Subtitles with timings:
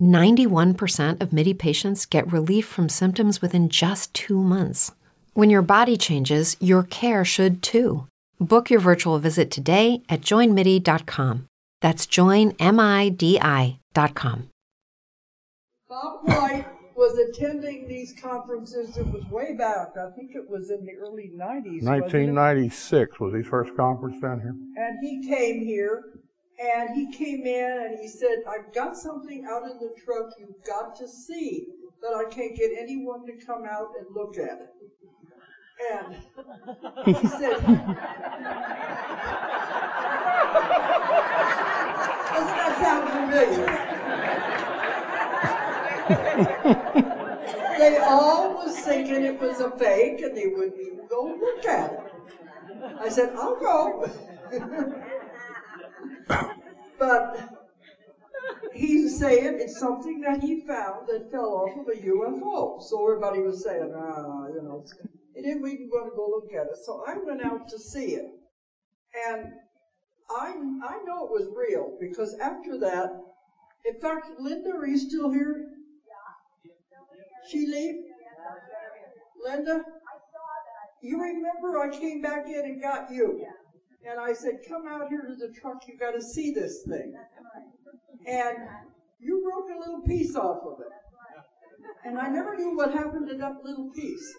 [0.00, 4.92] 91% of MIDI patients get relief from symptoms within just two months.
[5.34, 8.06] When your body changes, your care should too.
[8.40, 11.46] Book your virtual visit today at joinmidi.com.
[11.80, 13.78] That's joinmidi.com.
[15.88, 18.96] Bob White was attending these conferences.
[18.96, 19.96] It was way back.
[19.96, 21.82] I think it was in the early 90s.
[21.84, 24.56] 1996 was his first conference down here.
[24.76, 26.04] And he came here
[26.58, 30.64] and he came in and he said, I've got something out in the truck you've
[30.66, 31.66] got to see,
[32.00, 34.74] but I can't get anyone to come out and look at it.
[35.92, 36.16] And
[37.06, 37.60] he said,
[42.34, 43.88] Doesn't that sound familiar?
[47.78, 51.92] they all was thinking it was a fake and they wouldn't even go look at
[51.92, 52.00] it.
[53.00, 54.10] I said, I'll go.
[56.98, 57.48] but
[58.72, 62.80] he's saying it's something that he found that fell off of a UFO.
[62.80, 64.84] So everybody was saying, ah, you know,
[65.34, 66.78] he didn't even want to go look at it.
[66.84, 68.26] So I went out to see it.
[69.14, 69.48] And
[70.30, 70.48] I,
[70.82, 73.08] I know it was real because after that,
[73.84, 75.56] in fact, Linda, are you still here?
[76.06, 76.70] Yeah.
[77.50, 77.94] She leave?
[79.42, 79.72] Linda?
[79.72, 80.88] I saw that.
[81.02, 83.38] You remember I came back in and got you?
[84.06, 87.14] And I said, Come out here to the truck, you got to see this thing.
[88.26, 88.56] And
[89.18, 90.92] you broke a little piece off of it.
[92.04, 94.34] And I never knew what happened to that little piece.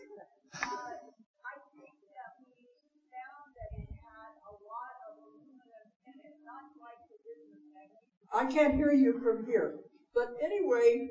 [8.31, 9.79] I can't hear you from here.
[10.13, 11.09] But anyway,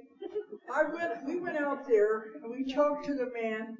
[0.73, 3.79] I went, we went out there and we talked to the man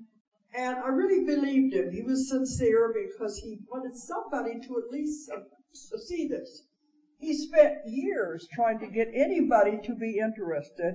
[0.55, 1.93] and I really believed him.
[1.93, 5.31] He was sincere because he wanted somebody to at least
[5.73, 6.65] see this.
[7.19, 10.95] He spent years trying to get anybody to be interested.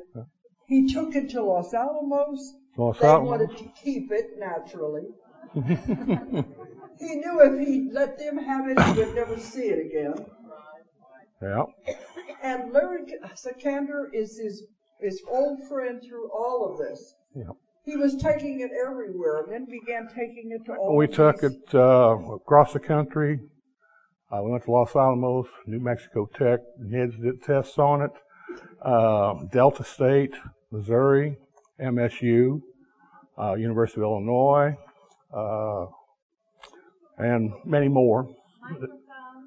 [0.67, 2.55] He took it to Los Alamos.
[2.77, 3.29] Los they Alamos.
[3.29, 5.03] wanted to keep it naturally.
[5.53, 10.25] he knew if he let them have it, he would never see it again.
[11.41, 11.65] Yeah.
[12.41, 13.03] And Larry
[13.35, 14.63] Sikander is his,
[14.99, 17.15] his old friend through all of this.
[17.35, 17.51] Yeah.
[17.85, 21.41] He was taking it everywhere and then began taking it to all We of took
[21.41, 23.39] these- it uh, across the country.
[24.31, 26.61] Uh, we went to Los Alamos, New Mexico Tech.
[26.81, 28.11] NIDS did tests on it.
[28.81, 30.33] Uh, Delta State,
[30.71, 31.37] Missouri,
[31.79, 32.61] MSU,
[33.37, 34.75] uh, University of Illinois,
[35.35, 35.85] uh,
[37.17, 38.23] and many more.
[38.61, 38.97] Microphone,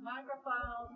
[0.05, 0.89] microphone.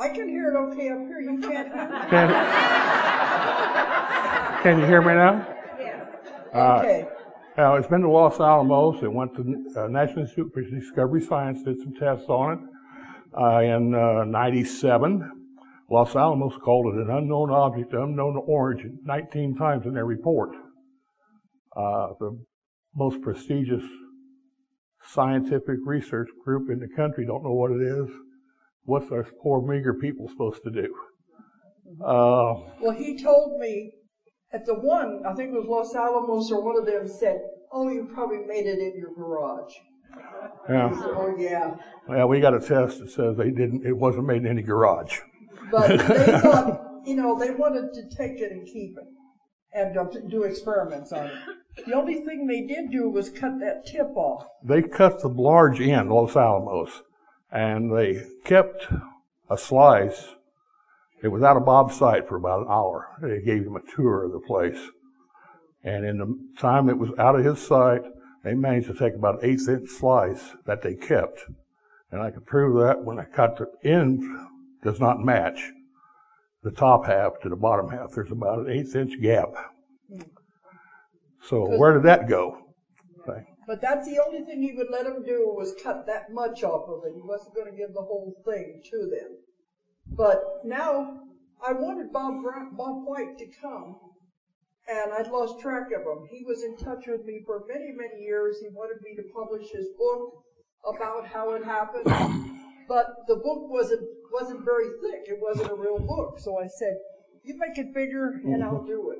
[0.00, 1.20] I can hear it okay up here.
[1.20, 1.72] You can't
[2.10, 4.22] hear it?
[4.66, 5.46] Can, can you hear me now?
[6.52, 7.08] Uh, Okay.
[7.56, 9.00] Now, it's been to Los Alamos.
[9.00, 9.42] It went to
[9.76, 12.58] uh, National Institute for Discovery Science, did some tests on it
[13.40, 15.30] uh, in uh, 97.
[15.88, 20.50] Los Alamos called it an unknown object, unknown origin, 19 times in their report.
[21.76, 22.36] Uh, the
[22.96, 23.84] most prestigious
[25.04, 28.08] scientific research group in the country don't know what it is.
[28.82, 30.92] What's our poor, meager people supposed to do?
[32.04, 33.92] Uh, Well, he told me
[34.52, 37.40] at the one, I think it was Los Alamos or one of them said,
[37.72, 39.74] Oh, you probably made it in your garage.
[40.68, 40.92] Yeah.
[40.94, 41.74] said, Oh, yeah.
[42.08, 43.84] Well, we got a test that says they didn't.
[43.84, 45.18] It wasn't made in any garage.
[45.70, 49.04] But they thought, you know, they wanted to take it and keep it
[49.74, 51.32] and uh, do experiments on it.
[51.86, 54.46] The only thing they did do was cut that tip off.
[54.64, 57.02] They cut the large end, Los Alamos,
[57.52, 58.86] and they kept
[59.50, 60.35] a slice
[61.22, 63.08] It was out of Bob's sight for about an hour.
[63.22, 64.90] They gave him a tour of the place.
[65.82, 68.02] And in the time it was out of his sight,
[68.44, 71.40] they managed to take about an eighth inch slice that they kept.
[72.10, 74.22] And I could prove that when I cut the end
[74.82, 75.72] does not match
[76.62, 78.12] the top half to the bottom half.
[78.12, 79.48] There's about an eighth inch gap.
[81.42, 82.58] So where did that go?
[83.66, 86.88] But that's the only thing he would let them do was cut that much off
[86.88, 87.14] of it.
[87.14, 89.38] He wasn't going to give the whole thing to them.
[90.10, 91.20] But now
[91.62, 93.96] I wanted Bob Brown, Bob White to come,
[94.88, 96.26] and I'd lost track of him.
[96.30, 98.58] He was in touch with me for many, many years.
[98.60, 100.20] He wanted me to publish his book
[100.84, 102.06] about how it happened,
[102.88, 105.26] but the book wasn't wasn't very thick.
[105.26, 106.38] It wasn't a real book.
[106.38, 106.96] So I said,
[107.42, 109.18] "You make it bigger, and I'll do it."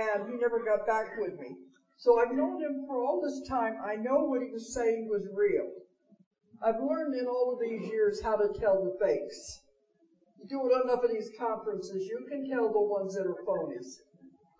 [0.00, 1.56] And he never got back with me.
[1.98, 3.78] So I've known him for all this time.
[3.82, 5.68] I know what he was saying was real.
[6.62, 9.60] I've learned in all of these years how to tell the fakes.
[10.38, 13.96] You do enough of these conferences, you can tell the ones that are phonies.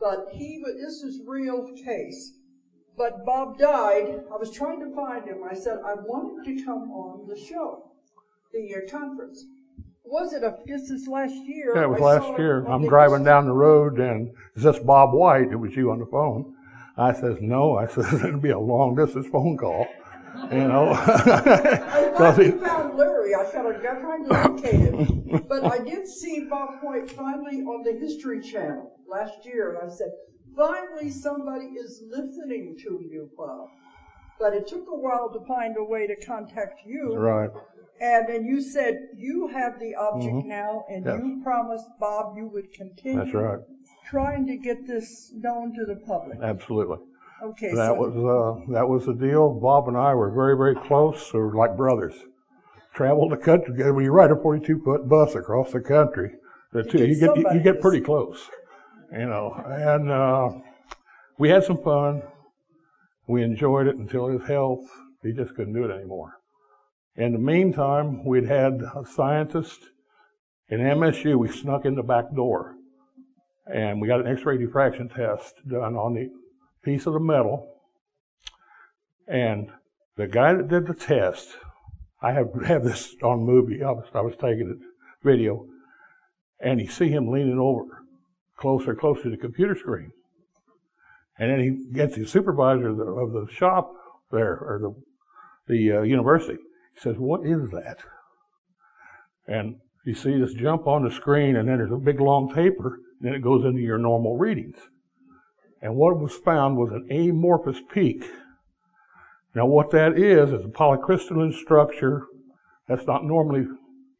[0.00, 2.32] But he, this is real case.
[2.96, 4.20] But Bob died.
[4.32, 5.38] I was trying to find him.
[5.48, 7.90] I said I wanted to come on the show,
[8.52, 9.44] the uh, conference.
[10.04, 11.72] Was it a, this last year?
[11.74, 12.64] Yeah, it was I last year.
[12.66, 15.50] I'm driving down the road and is this Bob White?
[15.50, 16.54] It was you on the phone.
[16.96, 17.76] I says, no.
[17.76, 19.86] I says, it'll be a long distance phone call.
[20.50, 20.92] You know.
[20.96, 23.34] I he found Larry.
[23.34, 25.15] I thought I got trying to locate him.
[25.48, 29.94] But I did see Bob White finally on the History Channel last year, and I
[29.94, 30.10] said,
[30.56, 33.68] finally somebody is listening to you, Bob.
[34.38, 37.16] But it took a while to find a way to contact you.
[37.16, 37.50] Right.
[38.00, 40.48] And then you said you have the object mm-hmm.
[40.48, 41.18] now, and yes.
[41.18, 43.24] you promised Bob you would continue.
[43.24, 43.60] That's right
[44.08, 46.38] trying to get this known to the public.
[46.42, 46.98] Absolutely.
[47.42, 47.74] Okay.
[47.74, 49.50] That so was uh, that was the deal.
[49.50, 52.14] Bob and I were very very close, or like brothers.
[52.96, 53.92] Traveled the country together.
[53.92, 56.32] We ride a 42 foot bus across the country.
[56.72, 58.48] The two, you get you, you get pretty close,
[59.12, 59.52] you know.
[59.66, 60.48] And uh,
[61.38, 62.22] we had some fun.
[63.28, 64.80] We enjoyed it until his health.
[65.22, 66.34] He just couldn't do it anymore.
[67.16, 69.80] In the meantime, we'd had a scientist
[70.68, 71.38] in MSU.
[71.38, 72.76] We snuck in the back door
[73.66, 76.30] and we got an X-ray diffraction test done on the
[76.82, 77.66] piece of the metal.
[79.26, 79.70] And
[80.16, 81.48] the guy that did the test,
[82.22, 83.82] I have have this on movie.
[83.82, 84.86] I was, I was taking it
[85.24, 85.66] video,
[86.60, 88.02] and you see him leaning over
[88.58, 90.10] closer, closer to the computer screen.
[91.38, 93.92] And then he gets the supervisor of the, of the shop
[94.30, 94.94] there, or the
[95.68, 96.58] the uh, university.
[96.94, 97.98] He says, "What is that?"
[99.46, 103.00] And you see this jump on the screen, and then there's a big long taper,
[103.20, 104.76] then it goes into your normal readings.
[105.82, 108.24] And what was found was an amorphous peak.
[109.56, 112.26] Now, what that is, is a polycrystalline structure
[112.88, 113.66] that's not normally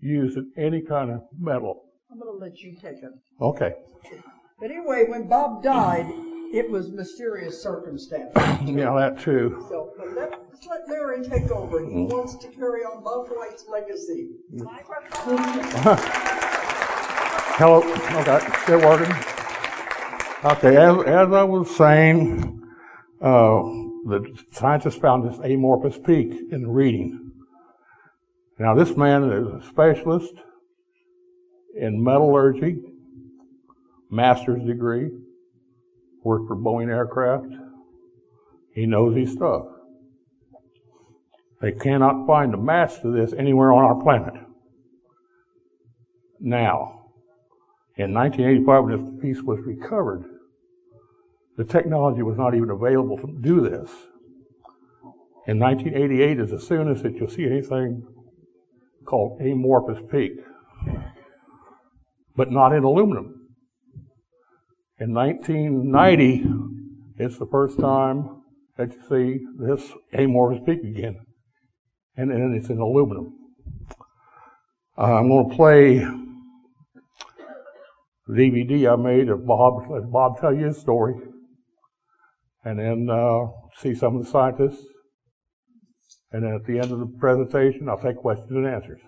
[0.01, 1.83] used in any kind of metal.
[2.11, 3.11] I'm going to let you take it.
[3.39, 3.75] Okay.
[4.59, 6.07] But anyway, when Bob died,
[6.55, 8.33] it was mysterious circumstance.
[8.65, 9.63] yeah, that too.
[9.69, 10.39] So let, us
[10.71, 11.81] let Larry take over.
[11.81, 12.09] He mm.
[12.09, 14.31] wants to carry on Bob White's legacy.
[17.59, 17.83] Hello.
[18.23, 19.15] Okay, still working.
[20.47, 22.63] Okay, as, as I was saying,
[23.21, 27.33] uh, the scientists found this amorphous peak in reading.
[28.59, 30.33] Now, this man is a specialist
[31.77, 32.77] in metallurgy,
[34.09, 35.11] master's degree,
[36.23, 37.53] worked for Boeing Aircraft.
[38.73, 39.67] He knows his stuff.
[41.61, 44.35] They cannot find a match to this anywhere on our planet.
[46.39, 47.07] Now,
[47.97, 50.36] in 1985, when this piece was recovered,
[51.57, 53.91] the technology was not even available to do this.
[55.47, 58.03] In 1988 is the soonest that you'll see anything
[59.07, 60.33] called amorphous peak,
[62.35, 63.49] but not in aluminum.
[64.99, 66.47] In 1990,
[67.19, 68.43] it's the first time
[68.77, 71.21] that you see this amorphous peak again,
[72.17, 73.33] and then it's in aluminum.
[74.99, 75.99] Uh, I'm going to play
[78.27, 81.15] the DVD I made of Bob, let Bob tell you his story,
[82.67, 83.47] and then uh,
[83.79, 84.85] see some of the scientists.
[86.33, 89.01] And then at the end of the presentation, I'll take questions and answers.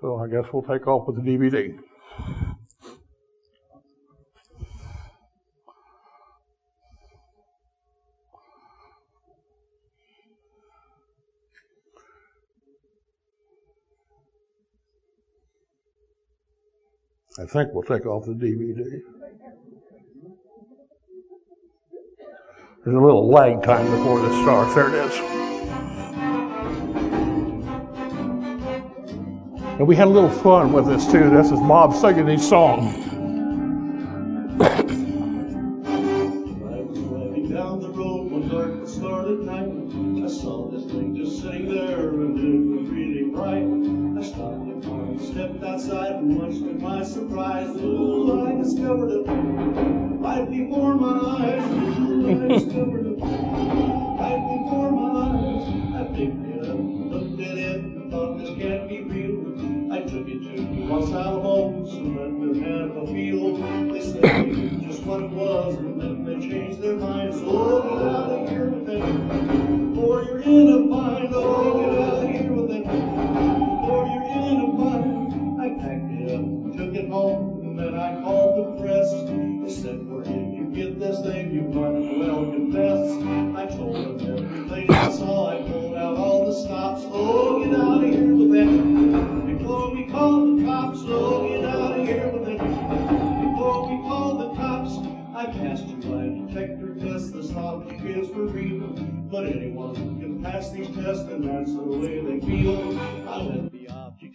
[0.00, 1.78] So I guess we'll take off with the DVD.
[17.38, 19.00] I think we'll take off the DVD.
[22.84, 24.74] There's a little lag time before this starts.
[24.74, 25.16] There it is.
[29.78, 31.30] And we had a little fun with this too.
[31.30, 32.92] This is Bob singing his songs.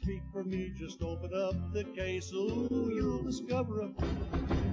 [0.08, 0.72] Speak for me.
[0.74, 2.32] Just open up the case.
[2.32, 3.92] Ooh, you'll discover it.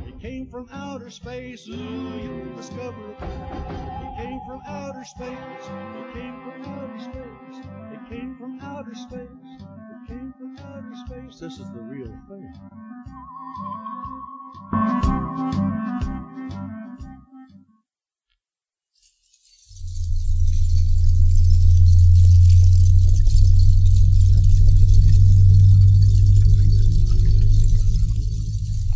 [0.07, 1.67] It came from outer space.
[1.69, 3.17] Ooh, you'll discover it.
[3.21, 5.27] It came from outer space.
[5.27, 7.65] It came from outer space.
[7.93, 9.59] It came from outer space.
[9.59, 11.41] It came from outer space.
[11.41, 12.53] This is the real thing.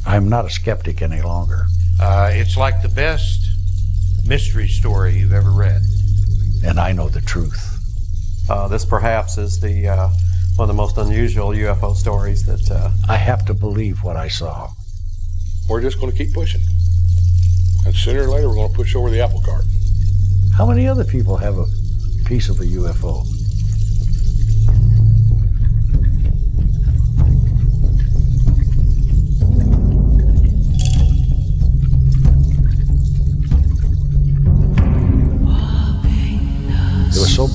[0.09, 1.67] I'm not a skeptic any longer.
[2.00, 3.47] Uh, it's like the best
[4.27, 5.83] mystery story you've ever read.
[6.65, 7.61] and I know the truth.
[8.49, 10.09] Uh, this perhaps is the uh,
[10.57, 14.29] one of the most unusual UFO stories that uh, I have to believe what I
[14.29, 14.71] saw.
[15.69, 16.62] We're just going to keep pushing.
[17.85, 19.65] And sooner or later, we're going to push over the apple cart.
[20.57, 21.67] How many other people have a
[22.25, 23.27] piece of a UFO?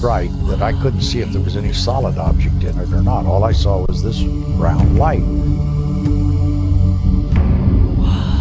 [0.03, 3.25] Bright that I couldn't see if there was any solid object in it or not.
[3.25, 4.21] All I saw was this
[4.59, 5.23] round light.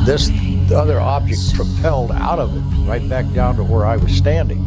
[0.05, 0.29] This
[0.73, 4.59] other object propelled out of it right back down to where I was standing.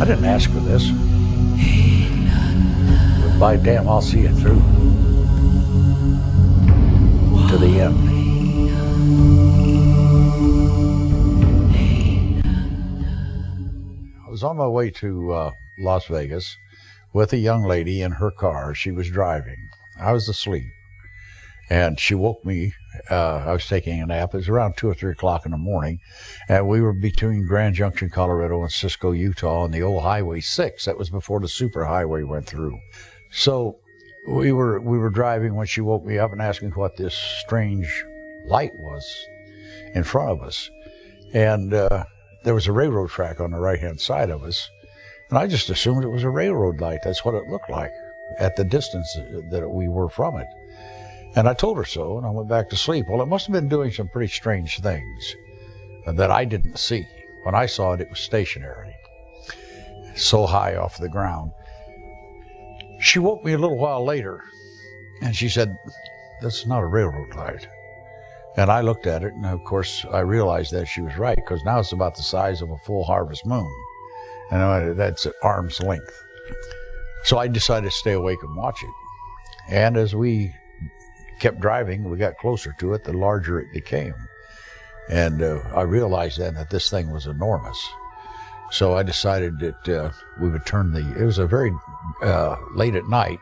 [0.00, 0.90] I didn't ask for this.
[3.20, 4.62] But by damn, I'll see it through
[7.50, 8.11] to the end.
[14.42, 16.56] Was on my way to uh, Las Vegas
[17.12, 18.74] with a young lady in her car.
[18.74, 19.68] She was driving.
[20.00, 20.66] I was asleep.
[21.70, 22.72] And she woke me.
[23.08, 24.34] Uh, I was taking a nap.
[24.34, 26.00] It was around 2 or 3 o'clock in the morning.
[26.48, 30.86] And we were between Grand Junction, Colorado, and Cisco, Utah, on the old Highway 6.
[30.86, 32.76] That was before the superhighway went through.
[33.30, 33.76] So
[34.26, 37.14] we were we were driving when she woke me up and asked me what this
[37.14, 38.04] strange
[38.46, 39.04] light was
[39.94, 40.68] in front of us.
[41.32, 42.04] And uh,
[42.44, 44.68] there was a railroad track on the right hand side of us.
[45.30, 47.00] And I just assumed it was a railroad light.
[47.04, 47.92] That's what it looked like
[48.38, 49.10] at the distance
[49.50, 50.46] that we were from it.
[51.34, 53.06] And I told her so, and I went back to sleep.
[53.08, 55.36] Well, it must have been doing some pretty strange things
[56.06, 57.06] that I didn't see.
[57.44, 58.94] When I saw it, it was stationary,
[60.14, 61.52] so high off the ground.
[63.00, 64.44] She woke me a little while later,
[65.22, 65.76] and she said,
[66.40, 67.66] That's not a railroad light.
[68.56, 71.64] And I looked at it, and of course, I realized that she was right, because
[71.64, 73.70] now it's about the size of a full harvest moon.
[74.50, 76.12] And I- that's at arm's length.
[77.24, 78.90] So I decided to stay awake and watch it.
[79.68, 80.54] And as we
[81.40, 84.14] kept driving, we got closer to it, the larger it became.
[85.08, 87.78] And uh, I realized then that this thing was enormous.
[88.70, 91.72] So I decided that uh, we would turn the, it was a very
[92.22, 93.38] uh, late at night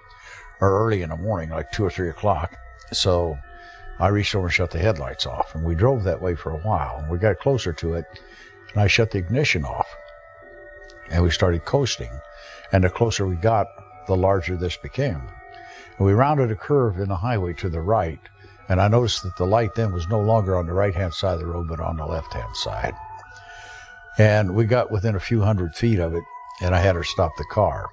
[0.61, 2.57] or early in the morning, like two or three o'clock.
[2.93, 3.39] So
[4.01, 5.55] I reached over and shut the headlights off.
[5.55, 6.99] And we drove that way for a while.
[6.99, 8.07] And we got closer to it,
[8.73, 9.89] and I shut the ignition off.
[11.11, 12.11] And we started coasting.
[12.73, 13.67] And the closer we got,
[14.07, 15.23] the larger this became.
[15.99, 18.21] And we rounded a curve in the highway to the right,
[18.71, 21.35] and I noticed that the light then was no longer on the right hand side
[21.35, 22.95] of the road, but on the left hand side.
[24.17, 26.23] And we got within a few hundred feet of it,
[26.63, 27.91] and I had her stop the car.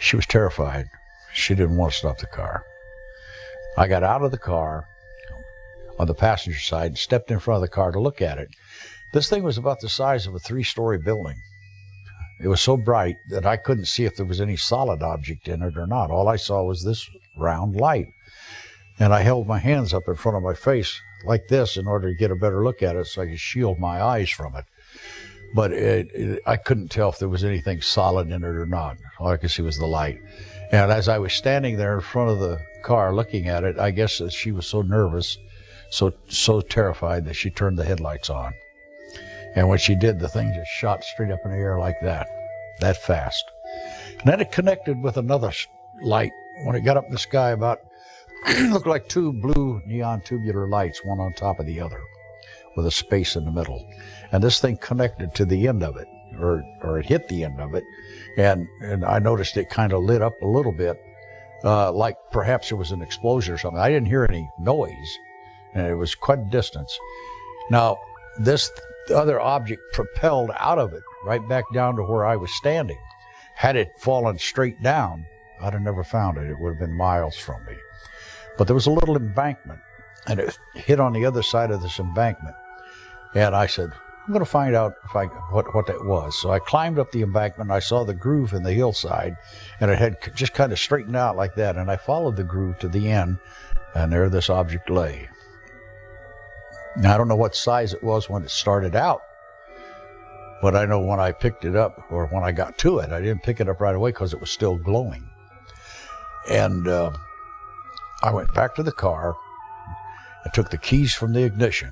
[0.00, 0.88] She was terrified.
[1.34, 2.64] She didn't want to stop the car.
[3.76, 4.86] I got out of the car
[6.00, 8.48] on the passenger side, and stepped in front of the car to look at it.
[9.12, 11.36] This thing was about the size of a three story building.
[12.42, 15.62] It was so bright that I couldn't see if there was any solid object in
[15.62, 16.10] it or not.
[16.10, 18.06] All I saw was this round light.
[18.98, 22.08] And I held my hands up in front of my face like this in order
[22.08, 24.64] to get a better look at it so I could shield my eyes from it.
[25.54, 28.96] But it, it, I couldn't tell if there was anything solid in it or not.
[29.18, 30.18] All I could see was the light.
[30.72, 33.90] And as I was standing there in front of the car looking at it, I
[33.90, 35.38] guess that she was so nervous,
[35.90, 38.52] so so terrified that she turned the headlights on.
[39.54, 42.28] And when she did, the thing just shot straight up in the air like that,
[42.80, 43.44] that fast.
[44.20, 45.52] And then it connected with another
[46.02, 46.32] light.
[46.64, 47.80] When it got up in the sky, about
[48.68, 52.00] looked like two blue neon tubular lights, one on top of the other,
[52.76, 53.86] with a space in the middle.
[54.32, 56.08] And this thing connected to the end of it,
[56.38, 57.84] or or it hit the end of it,
[58.36, 61.00] and and I noticed it kind of lit up a little bit,
[61.64, 63.80] uh, like perhaps it was an explosion or something.
[63.80, 65.18] I didn't hear any noise,
[65.74, 66.98] and it was quite a distance.
[67.70, 67.98] Now
[68.38, 68.70] this
[69.14, 72.98] other object propelled out of it right back down to where I was standing.
[73.54, 75.26] Had it fallen straight down,
[75.60, 76.48] I'd have never found it.
[76.48, 77.74] It would have been miles from me.
[78.56, 79.80] But there was a little embankment,
[80.26, 82.56] and it hit on the other side of this embankment.
[83.34, 83.90] And I said,
[84.30, 86.40] I'm going to find out if I what what that was.
[86.40, 87.72] So I climbed up the embankment.
[87.72, 89.36] I saw the groove in the hillside,
[89.80, 91.76] and it had just kind of straightened out like that.
[91.76, 93.38] And I followed the groove to the end,
[93.96, 95.28] and there this object lay.
[96.96, 99.20] Now I don't know what size it was when it started out,
[100.62, 103.20] but I know when I picked it up or when I got to it, I
[103.20, 105.28] didn't pick it up right away because it was still glowing.
[106.48, 107.10] And uh,
[108.22, 109.34] I went back to the car.
[110.46, 111.90] I took the keys from the ignition.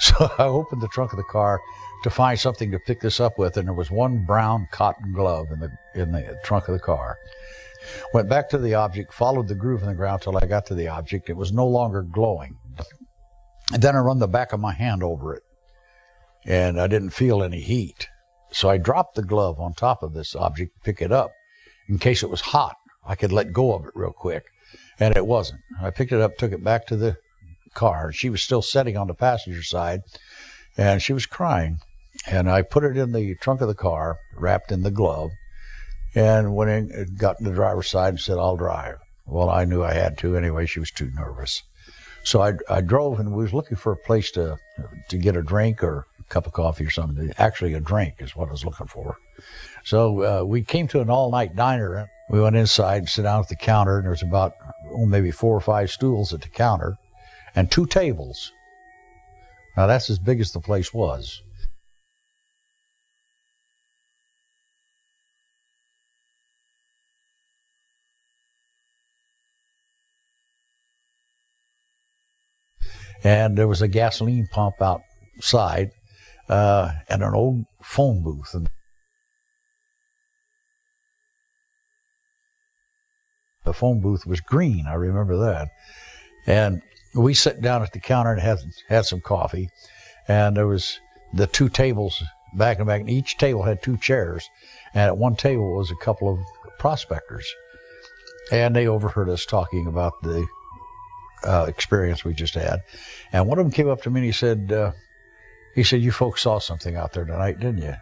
[0.00, 1.60] So I opened the trunk of the car
[2.02, 5.48] to find something to pick this up with, and there was one brown cotton glove
[5.52, 7.18] in the in the trunk of the car.
[8.12, 10.74] Went back to the object, followed the groove in the ground till I got to
[10.74, 11.30] the object.
[11.30, 12.56] It was no longer glowing.
[13.72, 15.42] And then I run the back of my hand over it,
[16.44, 18.08] and I didn't feel any heat.
[18.52, 21.30] So I dropped the glove on top of this object, to pick it up,
[21.88, 22.76] in case it was hot.
[23.06, 24.44] I could let go of it real quick,
[24.98, 25.60] and it wasn't.
[25.80, 27.16] I picked it up, took it back to the
[27.74, 28.12] car.
[28.12, 30.02] She was still sitting on the passenger side,
[30.76, 31.78] and she was crying.
[32.26, 35.30] And I put it in the trunk of the car, wrapped in the glove,
[36.14, 38.96] and went in, got in the driver's side and said, I'll drive.
[39.26, 40.66] Well, I knew I had to anyway.
[40.66, 41.62] She was too nervous.
[42.24, 44.58] So I, I drove and was looking for a place to
[45.08, 47.32] to get a drink or a cup of coffee or something.
[47.38, 49.16] Actually, a drink is what I was looking for.
[49.84, 52.10] So uh, we came to an all-night diner.
[52.28, 54.52] We went inside and sat down at the counter, and there was about
[54.92, 56.98] oh, maybe four or five stools at the counter
[57.54, 58.52] and two tables.
[59.76, 61.42] Now that's as big as the place was.
[73.22, 75.90] And there was a gasoline pump outside
[76.48, 78.54] uh, and an old phone booth.
[78.54, 78.68] And
[83.64, 85.68] the phone booth was green, I remember that.
[86.46, 86.82] And
[87.14, 89.70] we sat down at the counter and had had some coffee,
[90.28, 91.00] and there was
[91.32, 92.22] the two tables
[92.54, 94.48] back and back, and each table had two chairs,
[94.94, 96.38] and at one table was a couple of
[96.78, 97.46] prospectors,
[98.52, 100.46] and they overheard us talking about the
[101.44, 102.80] uh, experience we just had,
[103.32, 104.92] and one of them came up to me and he said, uh,
[105.74, 107.94] he said, "You folks saw something out there tonight, didn't you?"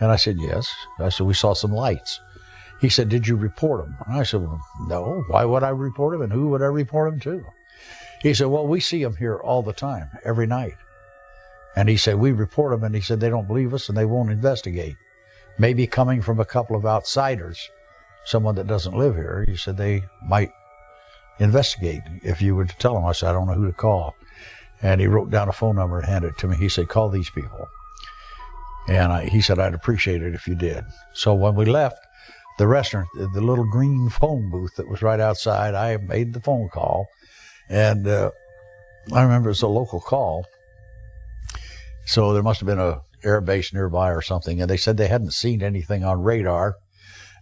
[0.00, 2.20] And I said, "Yes." I said, "We saw some lights."
[2.80, 5.24] He said, "Did you report them?" And I said, well, "No.
[5.28, 6.22] Why would I report them?
[6.22, 7.44] And who would I report them to?"
[8.24, 10.76] He said, Well, we see them here all the time, every night.
[11.76, 14.06] And he said, We report them, and he said, They don't believe us and they
[14.06, 14.96] won't investigate.
[15.58, 17.68] Maybe coming from a couple of outsiders,
[18.24, 20.50] someone that doesn't live here, he said they might
[21.38, 23.04] investigate if you were to tell them.
[23.04, 24.16] I said, I don't know who to call.
[24.80, 26.56] And he wrote down a phone number and handed it to me.
[26.56, 27.68] He said, Call these people.
[28.88, 30.82] And I, he said, I'd appreciate it if you did.
[31.12, 31.98] So when we left
[32.58, 36.70] the restaurant, the little green phone booth that was right outside, I made the phone
[36.70, 37.06] call
[37.68, 38.30] and uh,
[39.12, 40.46] I remember it's a local call.
[42.06, 44.60] So there must have been a air base nearby or something.
[44.60, 46.76] And they said they hadn't seen anything on radar.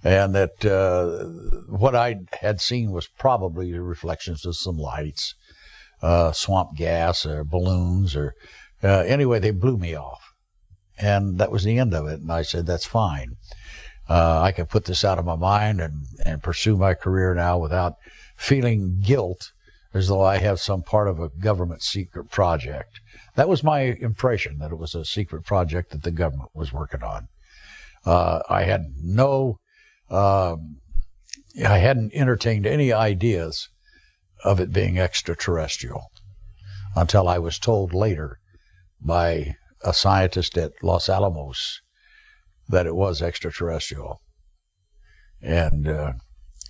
[0.05, 1.27] And that uh,
[1.69, 5.35] what I had seen was probably reflections of some lights,
[6.03, 8.35] uh, swamp gas, or balloons, or
[8.83, 10.35] uh, anyway, they blew me off.
[10.99, 12.21] And that was the end of it.
[12.21, 13.37] And I said, that's fine.
[14.09, 17.59] Uh, I can put this out of my mind and, and pursue my career now
[17.59, 17.95] without
[18.37, 19.53] feeling guilt
[19.95, 23.01] as though I have some part of a government secret project.
[23.37, 27.03] That was my impression that it was a secret project that the government was working
[27.03, 27.29] on.
[28.05, 29.59] Uh, I had no,
[30.11, 30.79] um,
[31.65, 33.69] I hadn't entertained any ideas
[34.45, 36.11] of it being extraterrestrial
[36.97, 38.39] until I was told later
[39.01, 41.81] by a scientist at Los Alamos
[42.69, 44.21] that it was extraterrestrial.
[45.41, 46.13] And uh,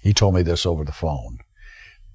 [0.02, 1.38] he told me this over the phone,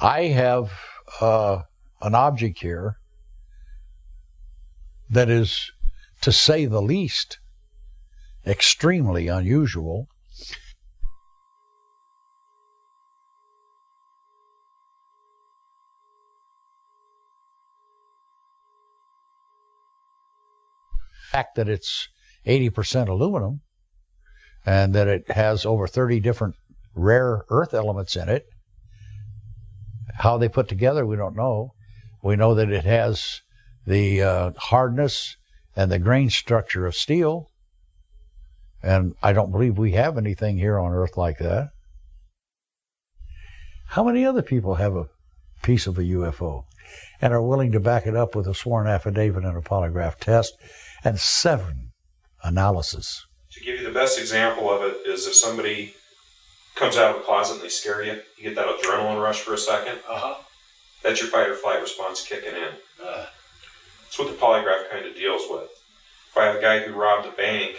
[0.00, 0.70] I have
[1.20, 1.62] uh,
[2.00, 2.98] an object here
[5.10, 5.72] that is,
[6.20, 7.38] to say the least,
[8.46, 10.08] extremely unusual.
[21.30, 22.08] fact that it's
[22.46, 23.60] 80% aluminum
[24.64, 26.54] and that it has over 30 different
[26.94, 28.46] rare earth elements in it
[30.18, 31.72] how they put together, we don't know.
[32.22, 33.40] We know that it has
[33.86, 35.36] the uh, hardness
[35.76, 37.50] and the grain structure of steel.
[38.82, 41.70] And I don't believe we have anything here on Earth like that.
[43.90, 45.08] How many other people have a
[45.62, 46.64] piece of a UFO
[47.20, 50.54] and are willing to back it up with a sworn affidavit and a polygraph test
[51.04, 51.92] and seven
[52.42, 53.24] analysis?
[53.52, 55.94] To give you the best example of it is if somebody
[56.78, 59.54] comes out of a closet and they scare you, you get that adrenaline rush for
[59.54, 60.34] a 2nd Uh-huh.
[61.02, 62.70] That's your fight or flight response kicking in.
[63.04, 63.26] Uh,
[64.02, 65.70] That's what the polygraph kind of deals with.
[66.30, 67.76] If I have a guy who robbed a bank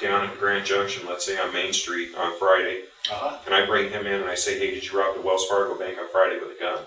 [0.00, 3.38] down in Grand Junction, let's say on Main Street on Friday, uh-huh.
[3.46, 5.78] and I bring him in and I say, hey, did you rob the Wells Fargo
[5.78, 6.78] bank on Friday with a gun?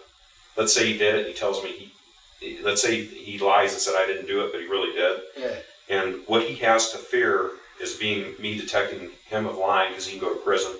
[0.57, 1.27] Let's say he did it.
[1.27, 1.91] He tells me
[2.39, 5.21] he, let's say he lies and said I didn't do it, but he really did.
[5.37, 5.55] Yeah.
[5.89, 10.17] And what he has to fear is being me detecting him of lying because he
[10.17, 10.73] can go to prison,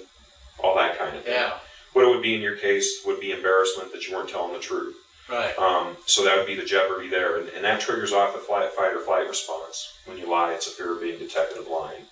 [0.60, 1.34] all that kind of thing.
[1.34, 1.54] Yeah.
[1.94, 4.60] What it would be in your case would be embarrassment that you weren't telling the
[4.60, 4.96] truth.
[5.30, 5.58] Right.
[5.58, 8.72] Um, so that would be the jeopardy there, and, and that triggers off the flight,
[8.74, 9.94] fight or flight response.
[10.06, 12.04] When you lie, it's a fear of being detected of lying.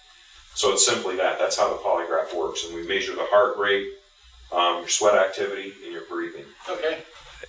[0.54, 1.40] So it's simply that.
[1.40, 3.88] That's how the polygraph works, and we measure the heart rate,
[4.52, 6.46] um, your sweat activity, and your breathing.
[6.70, 7.00] Okay.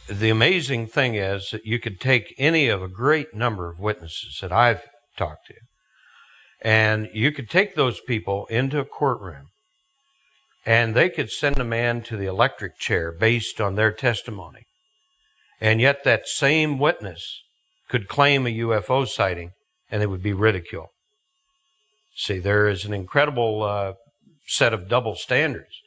[0.08, 4.38] The amazing thing is that you could take any of a great number of witnesses
[4.40, 4.82] that I've
[5.16, 5.54] talked to,
[6.60, 9.48] and you could take those people into a courtroom,
[10.64, 14.62] and they could send a man to the electric chair based on their testimony.
[15.60, 17.42] And yet that same witness
[17.88, 19.52] could claim a UFO sighting
[19.90, 20.88] and it would be ridiculed.
[22.16, 23.92] See, there is an incredible uh,
[24.46, 25.80] set of double standards.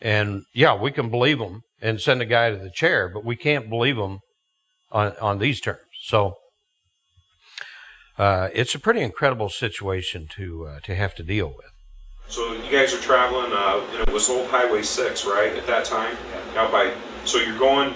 [0.00, 3.36] And yeah, we can believe them and send a guy to the chair, but we
[3.36, 4.20] can't believe them
[4.90, 5.80] on, on these terms.
[6.04, 6.34] So
[8.18, 11.75] uh, it's a pretty incredible situation to uh, to have to deal with.
[12.28, 15.84] So you guys are traveling, uh, and it was old Highway 6, right, at that
[15.84, 16.16] time?
[16.54, 16.62] Yeah.
[16.62, 16.92] Out by,
[17.24, 17.94] so you're going,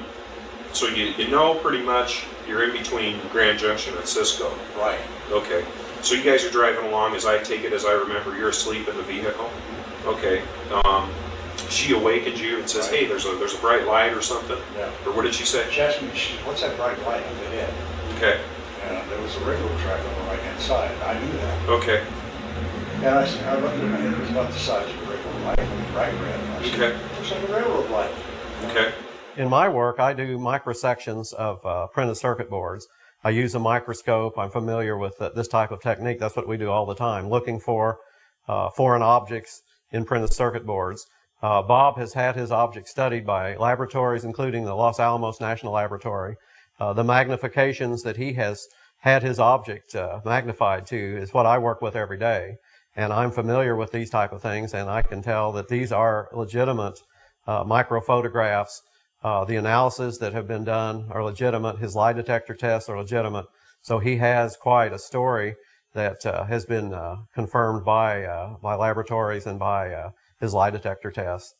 [0.73, 4.53] so you, you know pretty much you're in between Grand Junction and Cisco.
[4.79, 5.01] Right.
[5.31, 5.65] Okay.
[6.03, 8.89] So you guys are driving along, as I take it, as I remember, you're asleep
[8.89, 9.51] in the vehicle.
[10.07, 10.43] Okay.
[10.85, 11.11] Um,
[11.69, 13.01] she awakened you and says, Right.
[13.01, 14.91] "Hey, there's a there's a bright light or something." Yeah.
[15.07, 15.71] Or what did she say?
[15.71, 17.75] She asked me, she, what's that bright light on the head?
[18.17, 18.41] Okay.
[18.85, 20.91] And there was a railroad track on the right-hand side.
[21.03, 21.69] I knew that.
[21.69, 22.05] Okay.
[23.01, 25.11] And I said, I looked at it, and it was about the size of a
[25.11, 26.41] railroad light, it bright red.
[26.41, 27.17] And I said, Okay.
[27.17, 28.11] Looks like a railroad light.
[28.67, 28.93] Okay.
[29.37, 32.87] In my work, I do microsections of uh, printed circuit boards,
[33.23, 34.39] I use a microscope.
[34.39, 36.19] I'm familiar with uh, this type of technique.
[36.19, 37.99] That's what we do all the time, looking for
[38.49, 39.61] uh, foreign objects
[39.93, 41.07] in printed circuit boards.
[41.43, 46.37] Uh, Bob has had his objects studied by laboratories, including the Los Alamos National Laboratory.
[46.79, 48.67] Uh, the magnifications that he has
[49.01, 52.57] had his object uh, magnified to is what I work with every day.
[52.97, 56.29] And I'm familiar with these type of things, and I can tell that these are
[56.33, 56.99] legitimate
[57.47, 58.83] uh, microphotographs.
[59.23, 61.79] Uh, the analyses that have been done are legitimate.
[61.79, 63.47] His lie detector tests are legitimate.
[63.83, 65.57] So he has quite a story
[65.95, 70.71] that uh, has been uh, confirmed by uh, by laboratories and by uh, his lie
[70.71, 71.55] detector tests.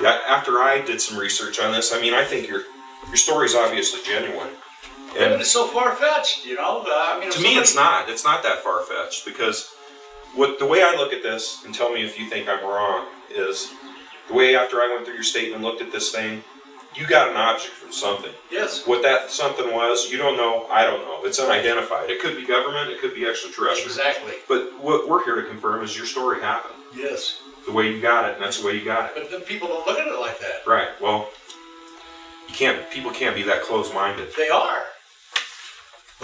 [0.00, 2.62] Yeah, after I did some research on this, I mean, I think your
[3.06, 4.50] your story is obviously genuine.
[5.14, 6.84] Yeah, but And it's so far fetched, you know.
[6.86, 8.08] Uh, I mean, to me, it's not.
[8.08, 9.74] It's not that far fetched because
[10.34, 13.06] what the way I look at this, and tell me if you think I'm wrong,
[13.30, 13.72] is
[14.28, 16.42] the way after I went through your statement, and looked at this thing,
[16.96, 18.32] you got an object from something.
[18.50, 18.86] Yes.
[18.86, 20.66] What that something was, you don't know.
[20.70, 21.24] I don't know.
[21.24, 22.08] It's unidentified.
[22.10, 22.90] It could be government.
[22.90, 23.88] It could be extraterrestrial.
[23.88, 24.34] Exactly.
[24.48, 26.74] But what we're here to confirm is your story happened.
[26.96, 27.40] Yes.
[27.66, 29.12] The way you got it, and that's the way you got it.
[29.14, 30.66] But then people don't look at it like that.
[30.66, 30.88] Right.
[31.00, 31.30] Well,
[32.48, 32.88] you can't.
[32.90, 34.28] People can't be that close-minded.
[34.36, 34.82] They are.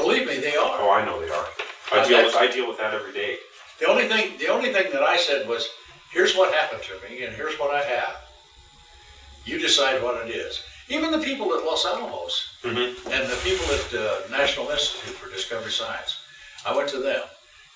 [0.03, 0.77] Believe me, they are.
[0.83, 1.47] Oh, I know they are.
[1.93, 2.37] I Uh, deal with.
[2.37, 3.39] I deal with that every day.
[3.81, 5.69] The only thing, the only thing that I said was,
[6.13, 8.17] here's what happened to me, and here's what I have.
[9.45, 10.63] You decide what it is.
[10.89, 13.11] Even the people at Los Alamos Mm-hmm.
[13.15, 16.17] and the people at uh, National Institute for Discovery Science,
[16.67, 17.23] I went to them,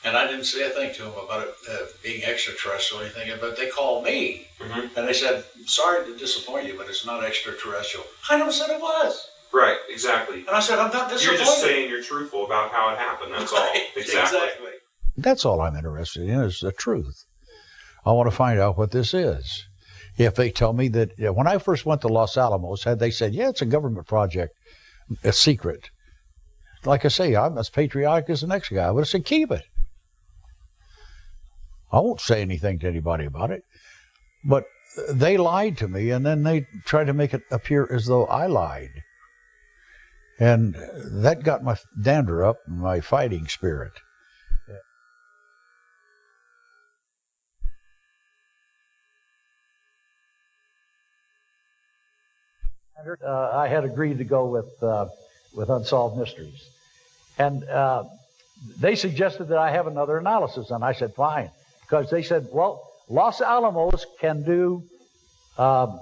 [0.05, 3.33] and I didn't say a thing to them about it uh, being extraterrestrial or anything,
[3.41, 4.97] but they called me, Mm-hmm.
[4.97, 8.07] and they said, sorry to disappoint you, but it's not extraterrestrial.
[8.31, 9.13] I never said it was.
[9.55, 9.79] Right.
[9.88, 10.40] Exactly.
[10.40, 13.33] And I said, I'm not You're just saying you're truthful about how it happened.
[13.33, 13.59] That's all.
[13.61, 14.38] Right, Exactly.
[14.40, 14.71] exactly.
[15.17, 17.25] That's all I'm interested in is the truth.
[18.05, 19.64] I want to find out what this is.
[20.19, 23.11] If they tell me that yeah, when I first went to Los Alamos, had they
[23.11, 24.55] said, "Yeah, it's a government project,
[25.23, 25.90] a secret,"
[26.85, 28.85] like I say, I'm as patriotic as the next guy.
[28.85, 29.64] I would have said, "Keep it."
[31.93, 33.62] I won't say anything to anybody about it.
[34.45, 34.64] But
[35.09, 38.47] they lied to me, and then they tried to make it appear as though I
[38.47, 39.04] lied,
[40.38, 40.75] and
[41.23, 43.92] that got my dander up, my fighting spirit.
[53.23, 55.07] uh, I had agreed to go with uh,
[55.55, 56.66] with Unsolved Mysteries,
[57.38, 58.05] and uh,
[58.79, 61.51] they suggested that I have another analysis, and I said fine,
[61.83, 64.83] because they said, well, Los Alamos can do
[65.59, 66.01] um,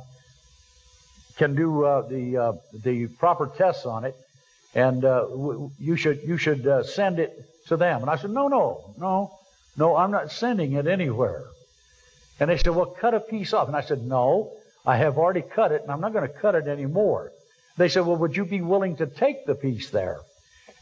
[1.37, 4.15] can do uh, the uh, the proper tests on it,
[4.75, 7.33] and uh, w- you should you should uh, send it
[7.69, 8.01] to them.
[8.03, 9.31] And I said, no, no, no,
[9.77, 11.45] no, I'm not sending it anywhere.
[12.41, 13.69] And they said, well, cut a piece off.
[13.69, 14.53] And I said, no,
[14.85, 17.31] I have already cut it, and I'm not going to cut it anymore.
[17.77, 20.19] They said, well, would you be willing to take the piece there?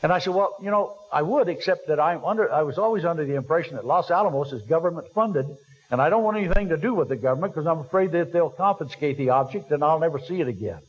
[0.02, 3.04] And I said, well, you know, I would, except that I'm under, I was always
[3.04, 5.46] under the impression that Los Alamos is government funded,
[5.90, 8.50] and I don't want anything to do with the government because I'm afraid that they'll
[8.50, 10.80] confiscate the object and I'll never see it again.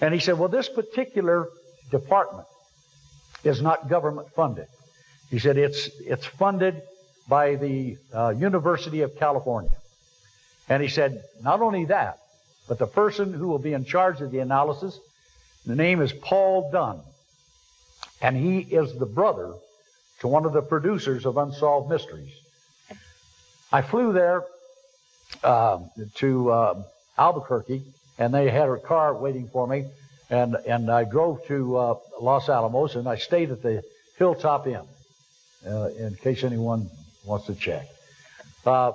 [0.00, 1.48] And he said, well, this particular
[1.90, 2.46] department
[3.44, 4.66] is not government funded.
[5.30, 6.82] He said, it's, it's funded
[7.28, 9.70] by the uh, University of California.
[10.68, 12.18] And he said, not only that,
[12.68, 14.98] but the person who will be in charge of the analysis,
[15.66, 17.00] the name is Paul Dunn.
[18.20, 19.52] And he is the brother
[20.20, 22.32] to one of the producers of Unsolved Mysteries.
[23.74, 24.44] I flew there
[25.42, 25.78] uh,
[26.16, 26.82] to uh,
[27.16, 27.82] Albuquerque,
[28.18, 29.86] and they had a car waiting for me.
[30.28, 33.82] And, and I drove to uh, Los Alamos, and I stayed at the
[34.18, 34.82] Hilltop Inn,
[35.66, 36.90] uh, in case anyone
[37.24, 37.86] wants to check.
[38.66, 38.92] Uh,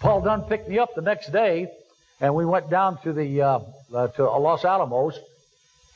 [0.00, 1.70] Paul Dunn picked me up the next day,
[2.20, 3.58] and we went down to the uh,
[4.16, 5.18] to Los Alamos,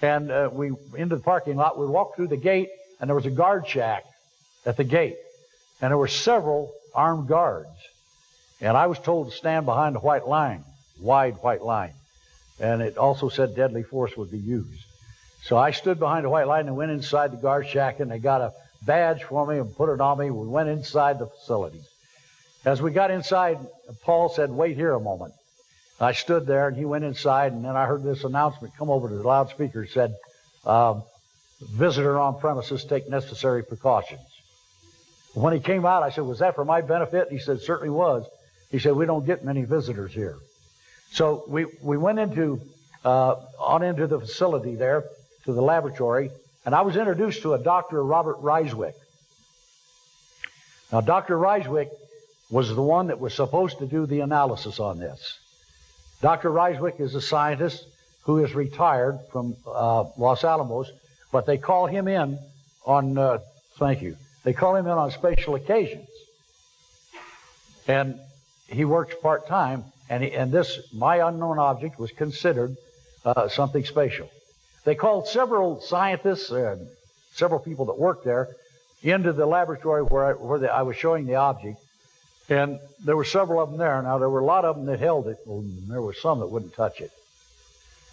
[0.03, 1.79] and we into the parking lot.
[1.79, 2.69] We walked through the gate,
[3.01, 4.05] and there was a guard shack
[4.67, 5.17] at the gate,
[5.81, 7.69] and there were several armed guards.
[8.61, 10.65] And I was told to stand behind a white line,
[11.01, 11.95] wide white line,
[12.59, 14.85] and it also said deadly force would be used.
[15.43, 18.19] So I stood behind a white line and went inside the guard shack, and they
[18.19, 18.53] got a
[18.85, 20.31] badge for me and put it on me.
[20.31, 21.81] We went inside the facility.
[22.65, 23.59] As we got inside,
[24.03, 25.35] Paul said, Wait here a moment.
[26.01, 29.09] I stood there and he went inside, and then I heard this announcement come over
[29.09, 29.83] to the loudspeaker.
[29.83, 30.15] It said,
[30.65, 31.03] um,
[31.61, 34.21] Visitor on premises, take necessary precautions.
[35.39, 37.29] When he came out, I said, Was that for my benefit?
[37.31, 38.27] He said, Certainly was.
[38.71, 40.37] He said, We don't get many visitors here.
[41.13, 42.61] So we, we went into,
[43.05, 45.05] uh, on into the facility there,
[45.45, 46.31] to the laboratory,
[46.67, 48.03] and I was introduced to a Dr.
[48.03, 48.95] Robert Reiswick.
[50.93, 51.39] Now, Dr.
[51.39, 51.89] Reiswick
[52.51, 55.39] was the one that was supposed to do the analysis on this.
[56.21, 56.51] Dr.
[56.51, 57.87] Reiswick is a scientist
[58.23, 60.91] who is retired from uh, Los Alamos,
[61.31, 62.39] but they call him in
[62.85, 63.39] on, uh,
[63.79, 66.09] thank you, they call him in on special occasions.
[67.87, 68.19] And
[68.69, 72.77] he works part time, and, and this, my unknown object, was considered
[73.25, 74.31] uh, something special.
[74.85, 76.87] They called several scientists and
[77.33, 78.49] several people that worked there
[79.03, 81.79] into the laboratory where I, where the, I was showing the object,
[82.49, 84.01] and there were several of them there.
[84.03, 86.47] Now, there were a lot of them that held it, and there were some that
[86.47, 87.11] wouldn't touch it.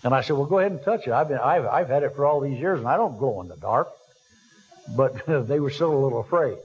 [0.03, 1.13] And I said, well, go ahead and touch it.
[1.13, 3.47] I've, been, I've, I've had it for all these years, and I don't glow in
[3.47, 3.87] the dark.
[4.87, 6.57] But they were still a little afraid.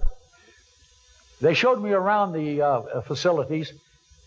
[1.40, 3.72] They showed me around the uh, facilities,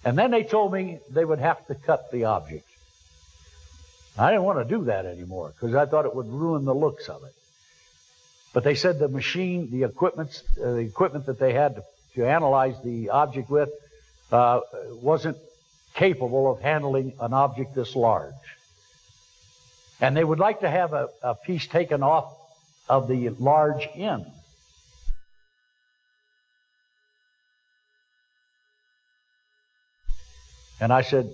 [0.03, 2.67] and then they told me they would have to cut the object.
[4.17, 7.09] I didn't want to do that anymore because I thought it would ruin the looks
[7.09, 7.33] of it.
[8.53, 11.83] But they said the machine, the equipment, uh, the equipment that they had to,
[12.15, 13.69] to analyze the object with,
[14.31, 14.61] uh,
[15.01, 15.37] wasn't
[15.95, 18.33] capable of handling an object this large.
[19.99, 22.31] And they would like to have a, a piece taken off
[22.89, 24.25] of the large end.
[30.79, 31.33] And I said,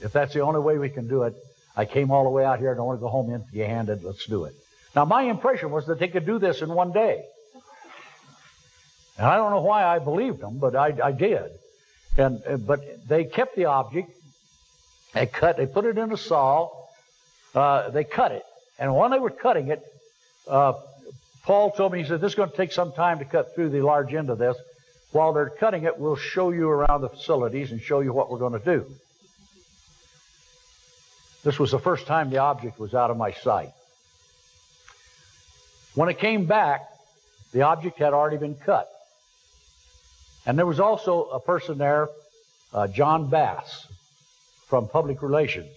[0.00, 1.34] if that's the only way we can do it,
[1.76, 2.70] I came all the way out here.
[2.70, 4.02] I don't want to go home empty handed.
[4.02, 4.54] Let's do it.
[4.94, 7.24] Now, my impression was that they could do this in one day.
[9.16, 11.50] And I don't know why I believed them, but I, I did.
[12.16, 14.10] And, uh, but they kept the object.
[15.14, 16.70] They cut, they put it in a saw.
[17.54, 18.42] Uh, they cut it.
[18.78, 19.82] And while they were cutting it,
[20.48, 20.74] uh,
[21.44, 23.70] Paul told me, he said, this is going to take some time to cut through
[23.70, 24.56] the large end of this.
[25.12, 28.38] While they're cutting it, we'll show you around the facilities and show you what we're
[28.38, 28.86] going to do.
[31.42, 33.70] This was the first time the object was out of my sight.
[35.94, 36.82] When it came back,
[37.52, 38.88] the object had already been cut.
[40.46, 42.08] And there was also a person there,
[42.72, 43.86] uh, John Bass,
[44.68, 45.70] from Public Relations.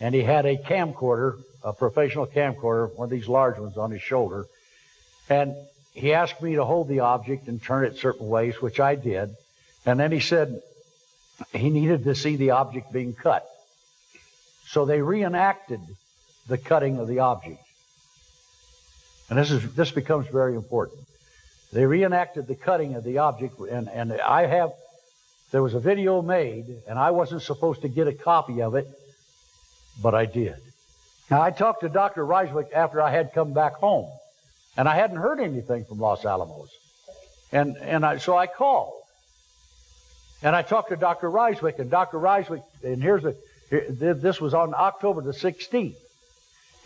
[0.00, 4.02] And he had a camcorder, a professional camcorder, one of these large ones on his
[4.02, 4.46] shoulder.
[5.28, 5.54] And
[5.92, 9.34] he asked me to hold the object and turn it certain ways, which I did.
[9.84, 10.62] And then he said
[11.52, 13.46] he needed to see the object being cut.
[14.66, 15.80] So they reenacted
[16.46, 17.60] the cutting of the object.
[19.30, 21.00] And this is this becomes very important.
[21.72, 24.72] They reenacted the cutting of the object, and, and I have
[25.50, 28.86] there was a video made, and I wasn't supposed to get a copy of it,
[30.02, 30.56] but I did.
[31.30, 32.24] Now I talked to Dr.
[32.24, 34.10] Reiswick after I had come back home,
[34.76, 36.70] and I hadn't heard anything from Los Alamos.
[37.52, 38.94] And and I so I called.
[40.42, 41.30] And I talked to Dr.
[41.30, 42.18] Reiswick, and Dr.
[42.18, 43.34] Reiswick, and here's a
[43.70, 45.96] this was on October the 16th.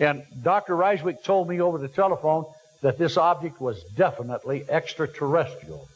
[0.00, 0.74] And Dr.
[0.74, 2.44] Reiswick told me over the telephone
[2.80, 5.86] that this object was definitely extraterrestrial.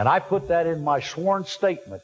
[0.00, 2.00] And I put that in my sworn statement,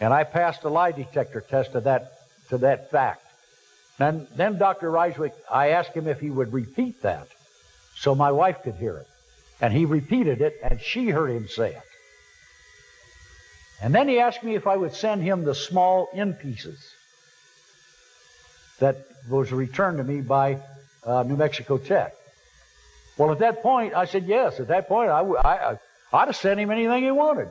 [0.00, 2.10] and I passed a lie detector test to that,
[2.48, 3.24] to that fact.
[4.00, 4.90] And then Dr.
[4.90, 7.28] Reiswick, I asked him if he would repeat that
[7.94, 9.06] so my wife could hear it.
[9.60, 11.82] And he repeated it, and she heard him say it.
[13.80, 16.84] And then he asked me if I would send him the small in pieces
[18.80, 18.96] that
[19.28, 20.58] was returned to me by
[21.06, 22.12] uh, New Mexico Tech.
[23.16, 24.58] Well, at that point, I said yes.
[24.58, 25.78] At that point, I, I,
[26.12, 27.48] I'd have sent him anything he wanted.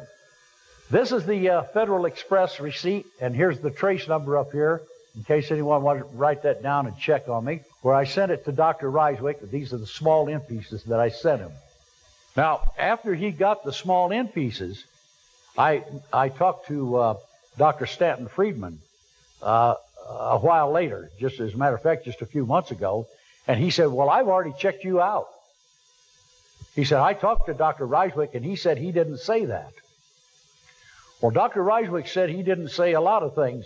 [0.91, 4.81] This is the uh, Federal Express receipt, and here's the trace number up here,
[5.15, 8.31] in case anyone wants to write that down and check on me, where I sent
[8.31, 8.91] it to Dr.
[8.91, 9.49] Reiswick.
[9.49, 11.51] These are the small in pieces that I sent him.
[12.35, 14.83] Now, after he got the small in pieces,
[15.57, 17.13] I, I talked to uh,
[17.57, 17.85] Dr.
[17.85, 18.79] Stanton Friedman
[19.41, 19.75] uh,
[20.07, 23.07] a while later, just as a matter of fact, just a few months ago,
[23.47, 25.27] and he said, Well, I've already checked you out.
[26.79, 27.85] He said, I talked to Dr.
[27.85, 29.73] Reiswick, and he said he didn't say that.
[31.19, 31.61] Well, Dr.
[31.61, 33.65] Reiswick said he didn't say a lot of things,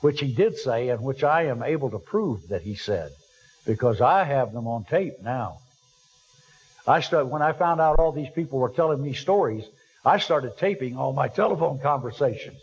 [0.00, 3.10] which he did say, and which I am able to prove that he said,
[3.66, 5.58] because I have them on tape now.
[6.86, 9.66] I started, when I found out all these people were telling me stories,
[10.02, 12.62] I started taping all my telephone conversations.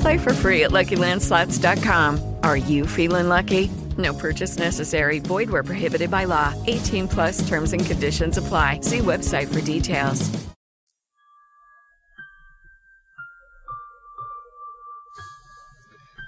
[0.00, 2.36] Play for free at LuckyLandSlots.com.
[2.42, 3.70] Are you feeling lucky?
[3.98, 5.18] No purchase necessary.
[5.18, 6.54] Void where prohibited by law.
[6.66, 8.80] 18 plus terms and conditions apply.
[8.82, 10.30] See website for details.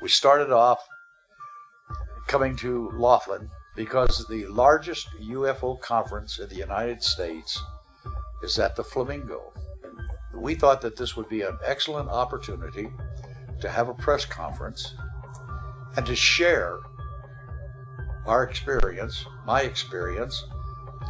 [0.03, 0.85] We started off
[2.27, 7.63] coming to Laughlin because the largest UFO conference in the United States
[8.43, 9.53] is at the Flamingo.
[10.35, 12.91] We thought that this would be an excellent opportunity
[13.63, 14.95] to have a press conference
[15.97, 16.79] and to share
[18.27, 20.45] our experience, my experience,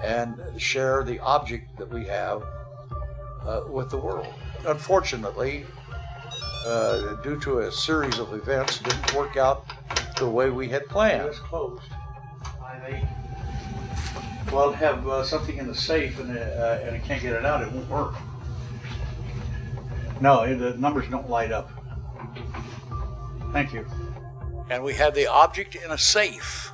[0.05, 2.42] and share the object that we have
[3.42, 4.32] uh, with the world.
[4.66, 5.64] Unfortunately,
[6.66, 9.66] uh, due to a series of events, didn't work out
[10.16, 11.28] the way we had planned.
[11.28, 11.82] It's closed.
[12.62, 13.09] I
[14.53, 17.62] well, have uh, something in the safe and, uh, and I can't get it out,
[17.62, 18.14] it won't work.
[20.20, 21.82] No, the numbers don't light up.
[23.53, 23.87] Thank you.
[24.70, 26.70] and we had the object in a safe.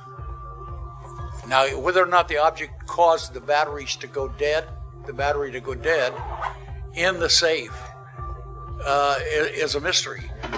[1.47, 4.65] Now, whether or not the object caused the batteries to go dead,
[5.05, 6.13] the battery to go dead
[6.93, 7.73] in the safe,
[8.85, 10.29] uh, is a mystery.
[10.43, 10.51] Wait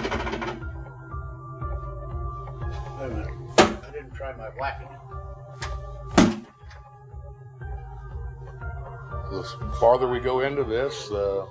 [3.00, 3.28] a minute.
[3.58, 4.88] I didn't try my whacking.
[9.30, 9.44] The
[9.80, 11.46] farther we go into this, uh,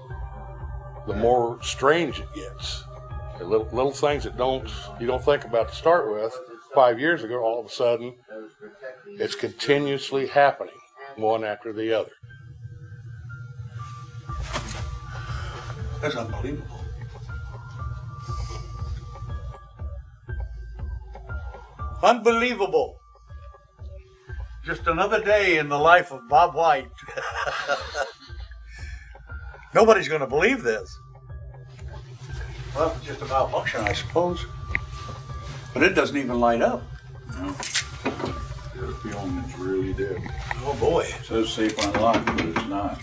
[1.07, 2.83] the more strange it gets.
[3.41, 4.69] The little, little things that don't
[4.99, 6.31] you don't think about to start with.
[6.75, 8.13] Five years ago, all of a sudden,
[9.07, 10.75] it's continuously happening,
[11.15, 12.11] one after the other.
[16.03, 16.85] That's unbelievable.
[22.03, 22.99] Unbelievable.
[24.63, 26.91] Just another day in the life of Bob White.
[29.73, 30.95] Nobody's going to believe this.
[32.75, 34.45] Well, it's just a malfunction, I suppose.
[35.73, 36.83] But it doesn't even light up.
[37.31, 40.21] The feeling it's really dead.
[40.63, 41.01] Oh boy.
[41.01, 42.99] It says safe unlocked, but it's not.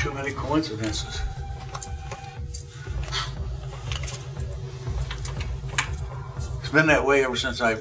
[0.00, 1.20] Too many coincidences.
[6.60, 7.76] It's been that way ever since I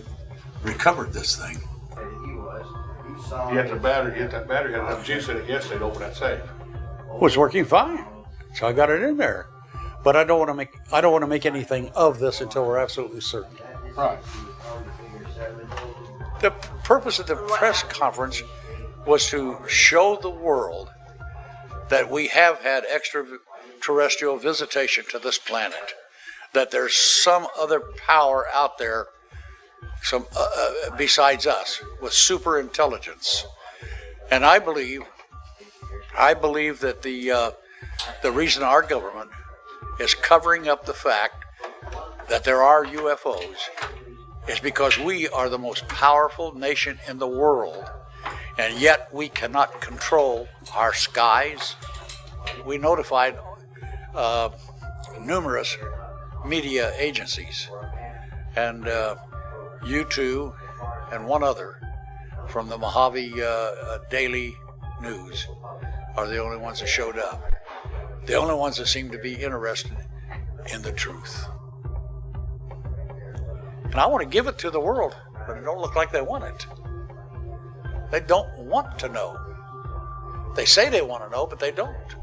[0.63, 1.61] recovered this thing.
[3.31, 5.85] You have the battery, you have that battery had enough juice in it yesterday to
[5.85, 6.41] open that safe.
[7.19, 8.05] was working fine.
[8.53, 9.47] So I got it in there.
[10.03, 12.65] But I don't want to make I don't want to make anything of this until
[12.65, 13.57] we're absolutely certain.
[13.97, 14.19] Right.
[16.41, 16.51] The
[16.83, 18.43] purpose of the press conference
[19.05, 20.89] was to show the world
[21.89, 25.93] that we have had extraterrestrial visitation to this planet,
[26.53, 29.07] that there's some other power out there,
[30.05, 33.43] some uh, uh, besides us, with super intelligence,
[34.29, 35.01] and I believe,
[36.17, 37.51] I believe that the uh,
[38.21, 39.31] the reason our government
[39.99, 41.43] is covering up the fact
[42.29, 43.69] that there are UFOs
[44.47, 47.83] is because we are the most powerful nation in the world,
[48.59, 51.75] and yet we cannot control our skies.
[52.63, 53.39] We notified
[54.13, 54.49] uh,
[55.19, 55.75] numerous
[56.45, 57.69] media agencies,
[58.55, 59.15] and uh,
[59.85, 60.53] you two
[61.11, 61.79] and one other
[62.47, 64.55] from the Mojave uh, uh, Daily
[65.01, 65.47] News
[66.15, 67.43] are the only ones that showed up.
[68.25, 69.95] The only ones that seem to be interested
[70.73, 71.45] in the truth.
[73.83, 75.15] And I want to give it to the world,
[75.47, 76.65] but it don't look like they want it.
[78.11, 79.37] They don't want to know.
[80.55, 82.15] They say they want to know, but they don't.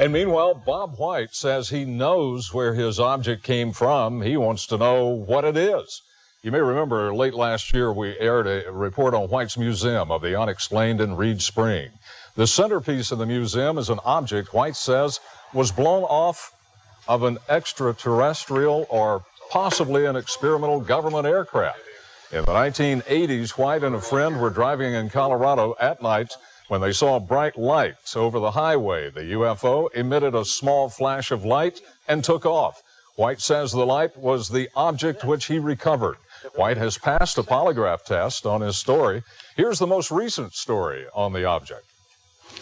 [0.00, 4.22] And meanwhile, Bob White says he knows where his object came from.
[4.22, 6.00] He wants to know what it is.
[6.42, 10.40] You may remember late last year we aired a report on White's Museum of the
[10.40, 11.90] Unexplained in Reeds Spring.
[12.34, 15.20] The centerpiece of the museum is an object White says
[15.52, 16.54] was blown off
[17.06, 21.80] of an extraterrestrial or possibly an experimental government aircraft.
[22.32, 26.32] In the 1980s, White and a friend were driving in Colorado at night
[26.70, 31.44] When they saw bright lights over the highway, the UFO emitted a small flash of
[31.44, 32.80] light and took off.
[33.16, 36.18] White says the light was the object which he recovered.
[36.54, 39.24] White has passed a polygraph test on his story.
[39.56, 41.86] Here's the most recent story on the object.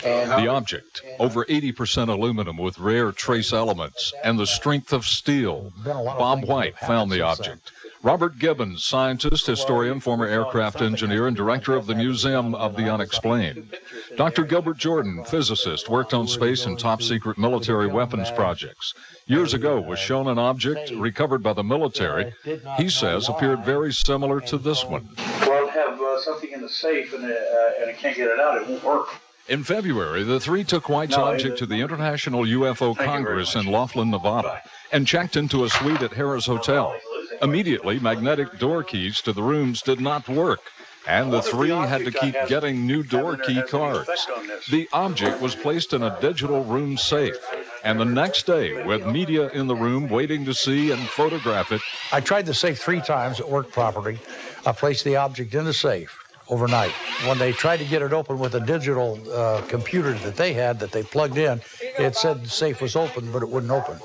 [0.02, 5.70] The object, over 80% aluminum with rare trace elements and the strength of steel.
[5.84, 7.72] Bob White found the object.
[8.02, 13.76] Robert Gibbons, scientist, historian, former aircraft engineer, and director of the Museum of the Unexplained.
[14.16, 14.44] Dr.
[14.44, 18.94] Gilbert Jordan, physicist, worked on space and top secret military weapons projects.
[19.26, 22.32] Years ago was shown an object recovered by the military,
[22.76, 25.08] he says appeared very similar to this one.
[25.40, 27.34] Well, have uh, something in the safe and, uh,
[27.80, 29.08] and it can't get it out, it won't work.
[29.48, 33.64] In February, the three took White's No, object to the International UFO Thank Congress in
[33.64, 36.94] Laughlin, Nevada, and checked into a suite at Harrah's Hotel.
[37.40, 40.60] Immediately, magnetic door keys to the rooms did not work,
[41.06, 44.26] and the three had to keep getting new door key cards.
[44.70, 47.36] The object was placed in a digital room safe,
[47.84, 51.80] and the next day, with media in the room waiting to see and photograph it,
[52.12, 53.38] I tried the safe three times.
[53.40, 54.18] It worked properly.
[54.66, 56.16] I placed the object in the safe
[56.48, 56.92] overnight.
[57.26, 60.80] When they tried to get it open with a digital uh, computer that they had
[60.80, 61.60] that they plugged in,
[61.98, 63.98] it said the safe was open, but it wouldn't open.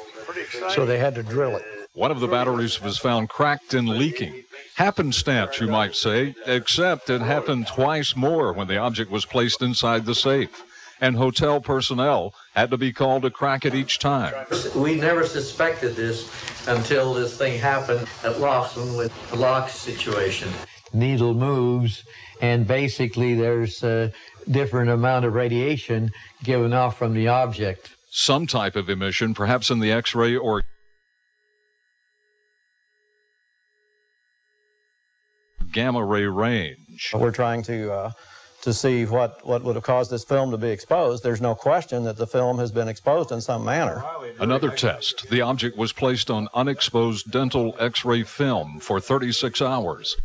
[0.70, 1.66] So they had to drill it.
[1.96, 4.46] One of the batteries was found cracked and leaking.
[4.78, 10.06] Happenstance, you might say, except it happened twice more when the object was placed inside
[10.06, 10.64] the safe.
[11.00, 14.34] And hotel personnel had to be called to crack it each time.
[14.76, 16.32] We never suspected this
[16.68, 20.50] until this thing happened at Laughlin with the lock situation.
[20.94, 22.06] Needle moves,
[22.41, 24.12] and basically there's a
[24.50, 26.12] different amount of radiation
[26.44, 27.91] given off from the object.
[28.10, 30.64] Some type of emission, perhaps in the X ray or
[35.74, 37.12] gamma ray range.
[37.14, 38.12] We're trying to uh,
[38.64, 41.22] to see what, what would have caused this film to be exposed.
[41.22, 44.02] There's no question that the film has been exposed in some manner.
[44.40, 45.30] Another test.
[45.30, 50.16] The object was placed on unexposed dental X ray film for 36 hours.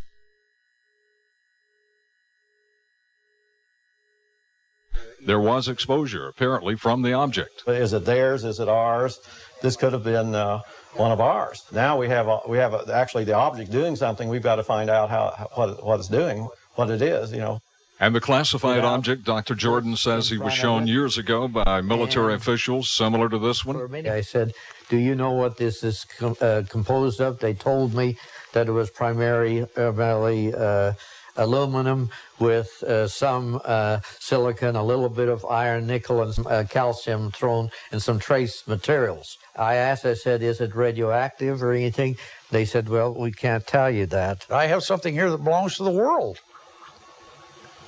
[5.27, 7.65] There was exposure, apparently, from the object.
[7.67, 8.45] Is it theirs?
[8.45, 9.19] Is it ours?
[9.63, 10.61] This could have been uh,
[10.99, 11.65] one of ours.
[11.73, 14.29] Now we have a, we have a, actually the object doing something.
[14.29, 17.33] We've got to find out how, how what, what it's doing, what it is.
[17.33, 17.63] You know.
[18.01, 19.57] And the classified object, Dr.
[19.57, 24.07] Jordan says he was shown years ago by military officials similar to this one.
[24.07, 24.53] I said,
[24.89, 27.41] Do you know what this is com- uh, composed of?
[27.41, 28.17] They told me
[28.53, 30.93] that it was primarily primarily, uh,
[31.39, 36.65] aluminum with uh, some uh, silicon, a little bit of iron, nickel, and some, uh,
[36.69, 39.39] calcium thrown in some trace materials.
[39.57, 42.17] I asked, I said, Is it radioactive or anything?
[42.51, 44.47] They said, Well, we can't tell you that.
[44.51, 46.41] I have something here that belongs to the world.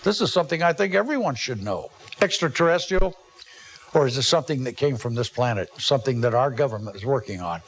[0.03, 1.91] This is something I think everyone should know.
[2.23, 3.17] Extraterrestrial,
[3.93, 7.41] or is it something that came from this planet, something that our government is working
[7.41, 7.61] on?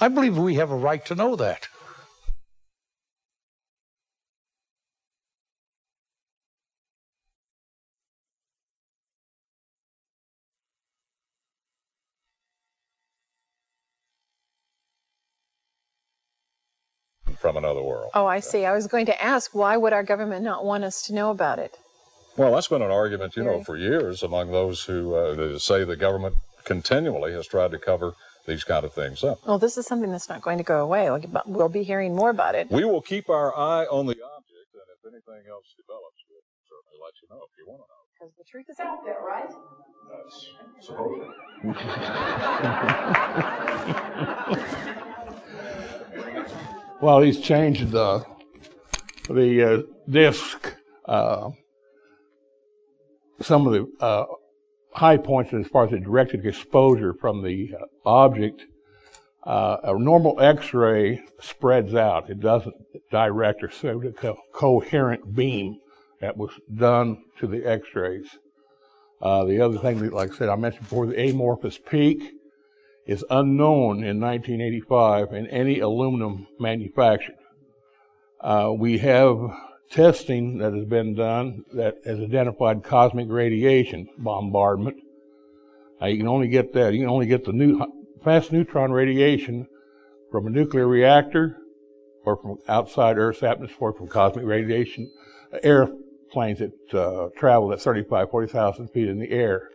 [0.00, 1.68] I believe we have a right to know that.
[17.44, 18.08] From another world.
[18.14, 18.64] Oh, I see.
[18.64, 21.58] I was going to ask, why would our government not want us to know about
[21.58, 21.76] it?
[22.38, 25.94] Well, that's been an argument, you know, for years among those who uh, say the
[25.94, 28.14] government continually has tried to cover
[28.46, 29.46] these kind of things up.
[29.46, 31.10] Well, this is something that's not going to go away.
[31.44, 32.70] We'll be hearing more about it.
[32.70, 36.96] We will keep our eye on the object, and if anything else develops, we'll certainly
[37.04, 38.04] let you know if you want to know.
[38.18, 39.52] Because the truth is out there, right?
[40.08, 40.48] That's
[40.80, 41.28] supposedly.
[47.04, 48.24] Well, he's changed the
[49.28, 50.74] the uh, disc.
[51.04, 51.50] Uh,
[53.42, 54.24] some of the uh,
[54.94, 58.62] high points as far as the directed exposure from the uh, object.
[59.42, 62.74] Uh, a normal X-ray spreads out; it doesn't
[63.10, 65.76] direct or shoot a co- coherent beam
[66.22, 68.30] that was done to the X-rays.
[69.20, 72.32] Uh, the other thing, that, like I said, I mentioned before, the amorphous peak
[73.06, 77.36] is unknown in 1985 in any aluminum manufactured.
[78.40, 79.38] Uh, we have
[79.90, 84.96] testing that has been done that has identified cosmic radiation bombardment.
[86.00, 86.92] Uh, you can only get that.
[86.92, 87.80] You can only get the new
[88.22, 89.68] fast neutron radiation
[90.30, 91.58] from a nuclear reactor
[92.24, 95.10] or from outside Earth's atmosphere from cosmic radiation.
[95.62, 99.68] Airplanes that uh, travel at 35, 40,000 feet in the air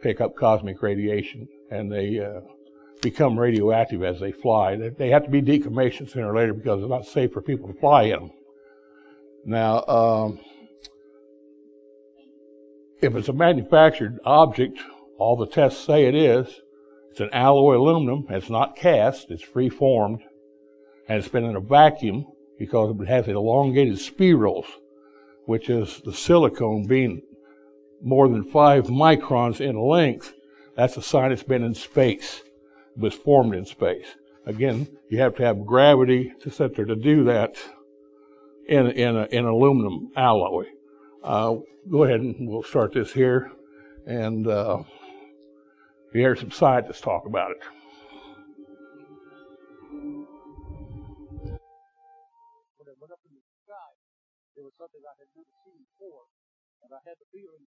[0.00, 2.40] pick up cosmic radiation and they uh,
[3.00, 4.76] become radioactive as they fly.
[4.76, 7.78] They- have to be decommissioned sooner or later because it's not safe for people to
[7.78, 8.30] fly in them.
[9.44, 10.40] Now, um,
[13.00, 14.78] if it's a manufactured object,
[15.18, 16.60] all the tests say it is.
[17.10, 18.26] It's an alloy aluminum.
[18.28, 19.30] It's not cast.
[19.30, 20.20] It's free formed,
[21.08, 22.26] and it's been in a vacuum
[22.58, 24.66] because it has elongated spirals,
[25.46, 27.22] which is the silicon being
[28.02, 30.34] more than five microns in length.
[30.76, 32.42] That's a sign it's been in space.
[32.98, 34.16] Was formed in space.
[34.44, 37.56] Again, you have to have gravity to sit there to do that
[38.66, 40.64] in in, a, in aluminum alloy.
[41.22, 41.56] Uh,
[41.88, 43.52] go ahead and we'll start this here,
[44.06, 44.82] and uh,
[46.12, 47.62] hear some scientists talk about it.
[52.78, 53.90] When went up in the sky,
[54.58, 56.26] was something I had never seen before,
[56.82, 57.62] and I had the feeling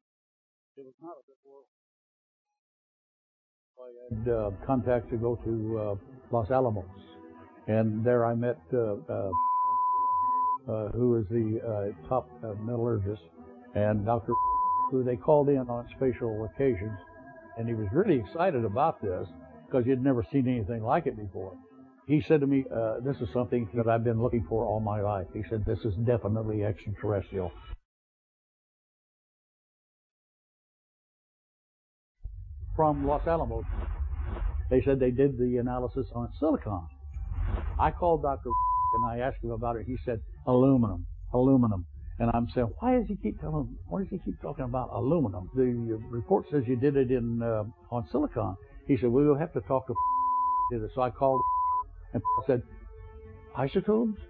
[0.77, 1.67] it was not of this world.
[3.81, 5.95] I had uh, contact to go to uh,
[6.31, 6.85] Los Alamos,
[7.67, 9.31] and there I met uh, uh,
[10.69, 13.23] uh who is the top metallurgist,
[13.75, 14.33] and Dr.
[14.91, 16.99] who they called in on special occasions,
[17.57, 19.27] and he was really excited about this
[19.67, 21.57] because he'd never seen anything like it before.
[22.07, 22.65] He said to me,
[23.03, 25.95] "This is something that I've been looking for all my life." He said, "This is
[26.05, 27.51] definitely extraterrestrial."
[32.81, 33.67] From Los Alamos.
[34.71, 36.81] They said they did the analysis on silicon.
[37.79, 38.49] I called Dr.
[38.95, 39.85] and I asked him about it.
[39.87, 41.05] He said aluminum,
[41.35, 41.85] aluminum.
[42.19, 43.77] And I'm saying, why does he keep telling?
[43.87, 45.51] Why does he keep talking about aluminum?
[45.55, 48.57] The report says you did it in uh, on silicon.
[48.89, 49.95] He said, well, you'll have to talk to.
[50.73, 50.91] Did it.
[50.95, 51.43] So I called
[52.15, 52.63] and said,
[53.59, 54.23] isotopes?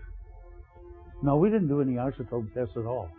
[1.23, 3.11] No, we didn't do any isotope tests at all.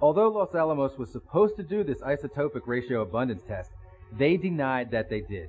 [0.00, 3.72] Although Los Alamos was supposed to do this isotopic ratio abundance test,
[4.18, 5.48] they denied that they did.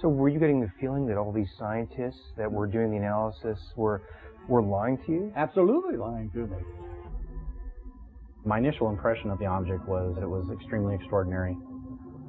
[0.00, 3.58] So were you getting the feeling that all these scientists that were doing the analysis
[3.76, 4.02] were
[4.48, 5.32] were lying to you?
[5.34, 6.56] Absolutely lying to me.
[8.44, 11.56] My initial impression of the object was that it was extremely extraordinary.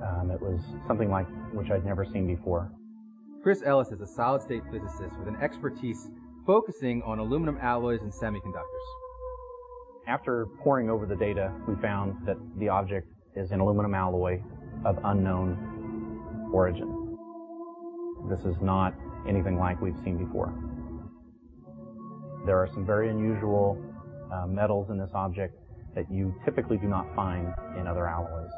[0.02, 2.72] Um, it was something like which I'd never seen before.
[3.44, 6.10] Chris Ellis is a solid state physicist with an expertise
[6.46, 8.88] focusing on aluminum alloys and semiconductors.
[10.08, 14.42] After poring over the data, we found that the object is an aluminum alloy
[14.86, 17.18] of unknown origin.
[18.30, 18.94] This is not
[19.28, 20.54] anything like we've seen before.
[22.46, 23.82] There are some very unusual
[24.32, 25.56] uh, metals in this object
[25.96, 28.52] that you typically do not find in other alloys.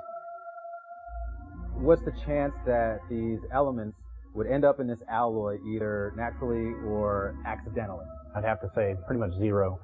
[1.76, 3.98] What's the chance that these elements
[4.34, 8.06] would end up in this alloy either naturally or accidentally?
[8.36, 9.80] I'd have to say pretty much zero.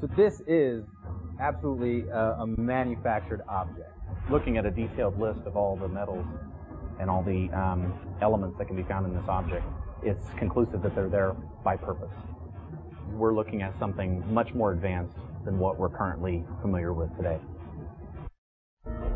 [0.00, 0.84] So this is
[1.40, 3.90] absolutely a, a manufactured object
[4.30, 6.26] looking at a detailed list of all the metals
[7.00, 9.64] and all the um, elements that can be found in this object,
[10.02, 12.12] it's conclusive that they're there by purpose.
[13.12, 17.38] We're looking at something much more advanced than what we're currently familiar with today.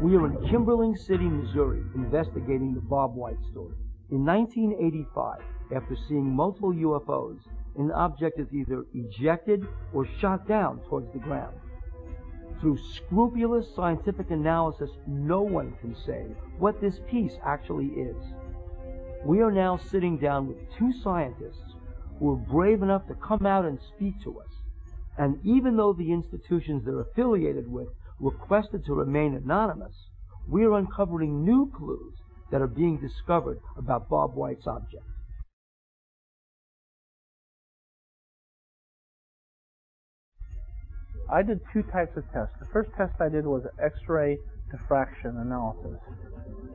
[0.01, 3.75] We are in Kimberling City, Missouri, investigating the Bob White story.
[4.11, 5.41] In 1985,
[5.75, 7.41] after seeing multiple UFOs,
[7.77, 11.57] an object is either ejected or shot down towards the ground.
[12.61, 16.27] Through scrupulous scientific analysis, no one can say
[16.59, 18.17] what this piece actually is.
[19.25, 21.75] We are now sitting down with two scientists
[22.19, 24.49] who are brave enough to come out and speak to us.
[25.17, 27.89] And even though the institutions they're affiliated with
[28.19, 30.09] requested to remain anonymous,
[30.49, 32.15] we are uncovering new clues
[32.51, 35.05] that are being discovered about Bob White's object.
[41.31, 42.55] I did two types of tests.
[42.59, 44.39] The first test I did was X-ray
[44.70, 46.01] diffraction analysis.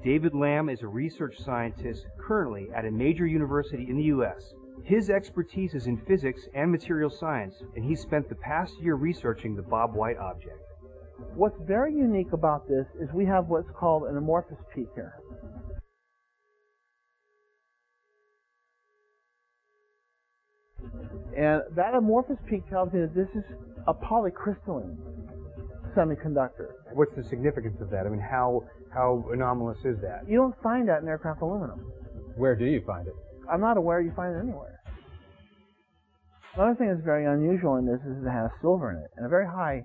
[0.03, 4.53] David Lamb is a research scientist currently at a major university in the U.S.
[4.83, 9.55] His expertise is in physics and material science, and he spent the past year researching
[9.55, 10.59] the Bob White object.
[11.35, 15.13] What's very unique about this is we have what's called an amorphous peak here.
[21.35, 23.43] And that amorphous peak tells me that this is
[23.87, 24.95] a polycrystalline
[25.95, 26.71] semiconductor.
[26.93, 28.05] What's the significance of that?
[28.05, 28.63] I mean, how
[28.93, 30.27] how anomalous is that?
[30.27, 31.79] You don't find that in aircraft aluminum.
[32.35, 33.13] Where do you find it?
[33.51, 34.79] I'm not aware you find it anywhere.
[36.55, 39.29] Another thing that's very unusual in this is it has silver in it, and a
[39.29, 39.83] very high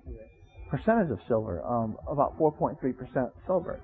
[0.69, 2.77] percentage of silver, um, about 4.3%
[3.47, 3.79] silver.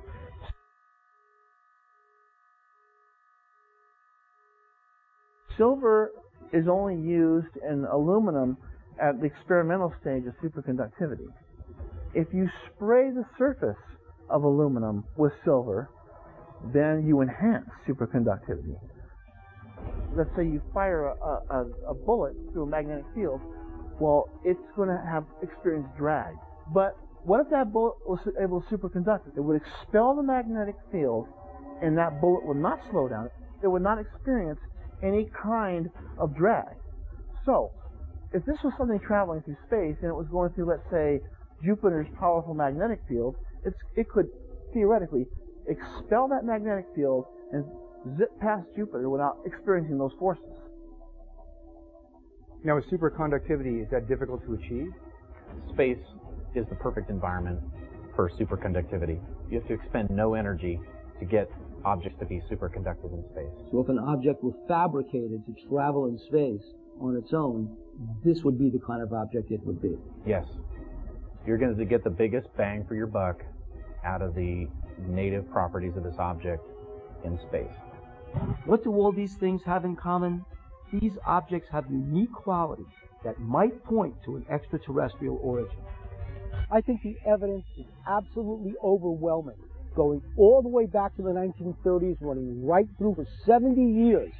[5.57, 6.11] Silver
[6.53, 8.57] is only used in aluminum
[9.01, 11.27] at the experimental stage of superconductivity.
[12.13, 13.81] If you spray the surface
[14.29, 15.89] of aluminum with silver,
[16.73, 18.75] then you enhance superconductivity.
[20.15, 21.13] Let's say you fire a,
[21.49, 23.41] a, a bullet through a magnetic field,
[23.99, 26.33] well, it's going to have experienced drag.
[26.73, 29.35] But What if that bullet was able to superconduct?
[29.35, 31.27] It would expel the magnetic field,
[31.81, 33.29] and that bullet would not slow down.
[33.63, 34.59] It would not experience
[35.01, 35.89] any kind
[36.19, 36.75] of drag.
[37.45, 37.71] So,
[38.35, 41.21] if this was something traveling through space and it was going through, let's say,
[41.63, 44.27] Jupiter's powerful magnetic field, it could
[44.73, 45.25] theoretically
[45.67, 47.63] expel that magnetic field and
[48.17, 50.43] zip past Jupiter without experiencing those forces.
[52.65, 54.91] Now, with superconductivity, is that difficult to achieve?
[55.71, 56.03] Space
[56.55, 57.61] is the perfect environment
[58.15, 59.19] for superconductivity.
[59.49, 60.79] You have to expend no energy
[61.19, 61.49] to get
[61.85, 63.71] objects to be superconductive in space.
[63.71, 66.65] So if an object were fabricated to travel in space
[66.99, 67.75] on its own,
[68.23, 69.97] this would be the kind of object it would be.
[70.25, 70.45] Yes.
[71.45, 73.43] You're going to get the biggest bang for your buck
[74.03, 74.67] out of the
[74.99, 76.65] native properties of this object
[77.23, 77.73] in space.
[78.65, 80.45] What do all these things have in common?
[80.93, 82.85] These objects have unique qualities
[83.23, 85.77] that might point to an extraterrestrial origin.
[86.71, 89.55] I think the evidence is absolutely overwhelming.
[89.95, 94.31] Going all the way back to the 1930s, running right through for 70 years,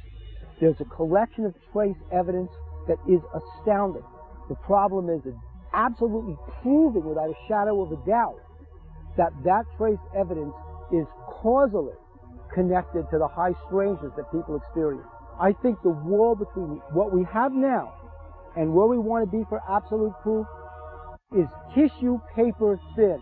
[0.60, 2.50] there's a collection of trace evidence
[2.88, 4.04] that is astounding.
[4.48, 5.20] The problem is
[5.74, 8.40] absolutely proving without a shadow of a doubt
[9.16, 10.54] that that trace evidence
[10.92, 11.94] is causally
[12.52, 15.06] connected to the high strangeness that people experience.
[15.40, 17.92] I think the wall between what we have now
[18.56, 20.46] and where we want to be for absolute proof
[21.36, 23.20] is tissue paper thin.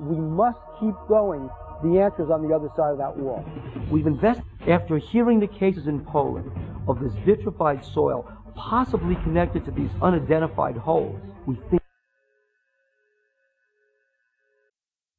[0.00, 1.50] We must keep going.
[1.82, 3.44] The answer is on the other side of that wall.
[3.90, 6.50] We've invested, after hearing the cases in Poland
[6.88, 11.79] of this vitrified soil possibly connected to these unidentified holes, we think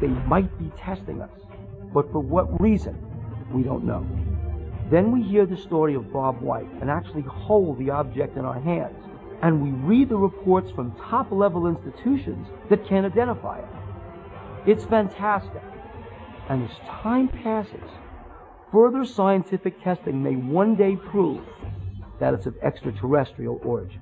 [0.00, 1.30] They might be testing us.
[1.92, 2.96] But for what reason?
[3.52, 4.06] We don't know.
[4.90, 8.60] Then we hear the story of Bob White and actually hold the object in our
[8.60, 8.96] hands.
[9.42, 13.68] And we read the reports from top level institutions that can identify it.
[14.66, 15.62] It's fantastic.
[16.48, 17.90] And as time passes,
[18.70, 21.44] further scientific testing may one day prove
[22.20, 24.00] that it's of extraterrestrial origin.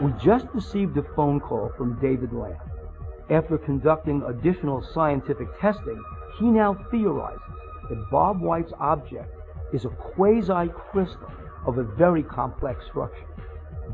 [0.00, 2.69] We just received a phone call from David Lamb.
[3.30, 6.02] After conducting additional scientific testing,
[6.38, 7.40] he now theorizes
[7.88, 9.32] that Bob White's object
[9.72, 11.30] is a quasi-crystal
[11.64, 13.26] of a very complex structure.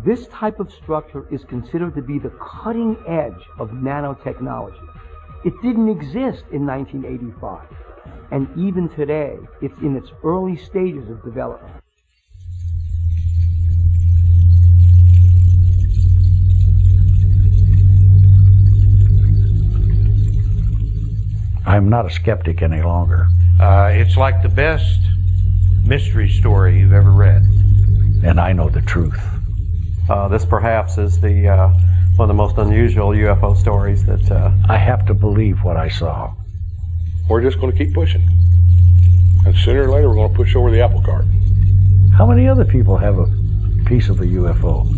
[0.05, 4.89] This type of structure is considered to be the cutting edge of nanotechnology.
[5.45, 7.69] It didn't exist in 1985,
[8.31, 11.75] and even today, it's in its early stages of development.
[21.67, 23.27] I'm not a skeptic any longer.
[23.61, 25.01] Uh, it's like the best
[25.85, 27.43] mystery story you've ever read.
[28.25, 29.21] And I know the truth.
[30.09, 31.69] Uh, this perhaps is the uh,
[32.17, 34.31] one of the most unusual UFO stories that.
[34.31, 36.33] uh, I have to believe what I saw.
[37.29, 38.23] We're just going to keep pushing.
[39.45, 41.25] And sooner or later, we're going to push over the apple cart.
[42.17, 43.27] How many other people have a
[43.85, 44.96] piece of a UFO?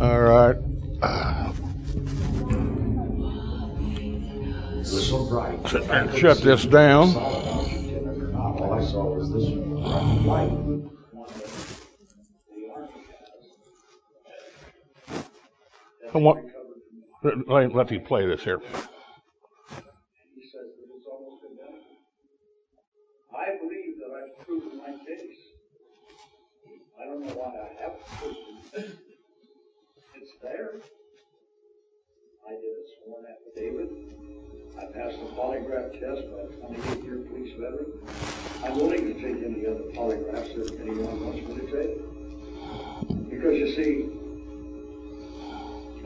[0.00, 0.56] All right.
[4.84, 5.74] so bright.
[5.90, 7.16] And shut this down.
[7.16, 9.44] All I saw was this
[10.24, 10.52] light.
[16.14, 16.46] I want,
[17.24, 18.60] let, let me play this here.
[23.34, 25.38] I believe that I've proven my case.
[27.00, 29.07] I don't know why I haven't proven It's
[30.42, 30.80] there.
[32.46, 33.90] I did a sworn affidavit.
[34.78, 37.92] I passed the polygraph test by a 28-year police veteran.
[38.64, 43.30] I'm willing to take any other polygraphs that anyone wants me to take.
[43.30, 44.10] Because you see,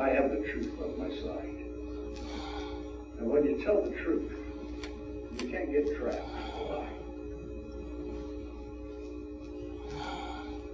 [0.01, 1.59] I have the truth on my side.
[3.19, 4.33] And when you tell the truth,
[5.39, 6.29] you can't get trapped.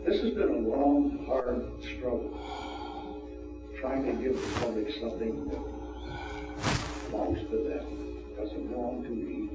[0.04, 2.67] This has been a long, hard struggle
[3.80, 9.50] trying to give the public something that belongs to them, doesn't belong to me.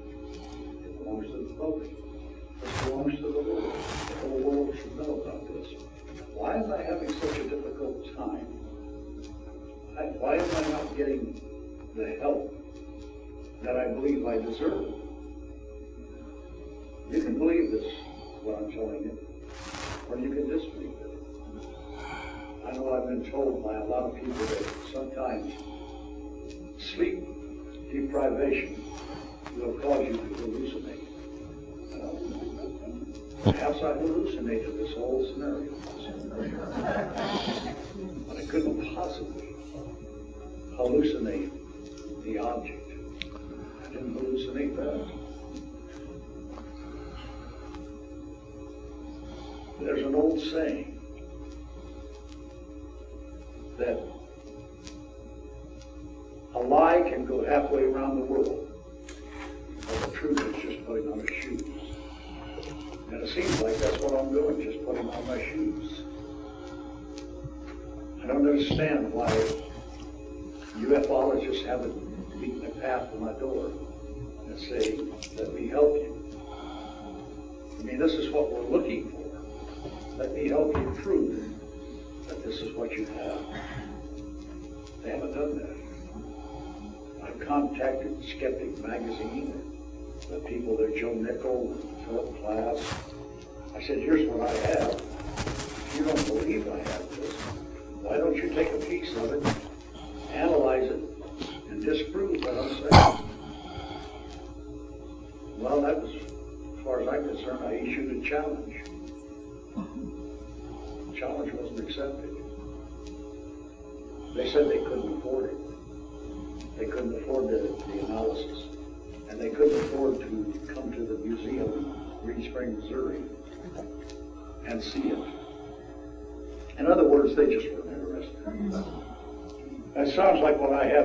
[0.85, 1.91] It belongs to the public.
[1.91, 3.73] It belongs to the world.
[3.73, 5.67] The whole world should know about this.
[6.33, 8.47] Why am I having such a difficult time?
[9.99, 11.41] I, why am I not getting
[11.93, 12.55] the help
[13.61, 14.93] that I believe I deserve?
[17.11, 17.93] You can believe this,
[18.41, 19.19] what I'm telling you,
[20.09, 21.12] or you can disbelieve it.
[22.65, 25.53] I know I've been told by a lot of people that sometimes
[26.79, 27.27] sleep
[27.91, 28.83] deprivation
[29.57, 31.03] will cause you to hallucinate.
[31.93, 35.71] Uh, perhaps I hallucinated this whole scenario.
[38.27, 39.49] but I couldn't possibly
[40.77, 41.51] hallucinate
[42.23, 42.91] the object.
[43.83, 45.05] I didn't hallucinate that.
[49.79, 50.82] There's an old saying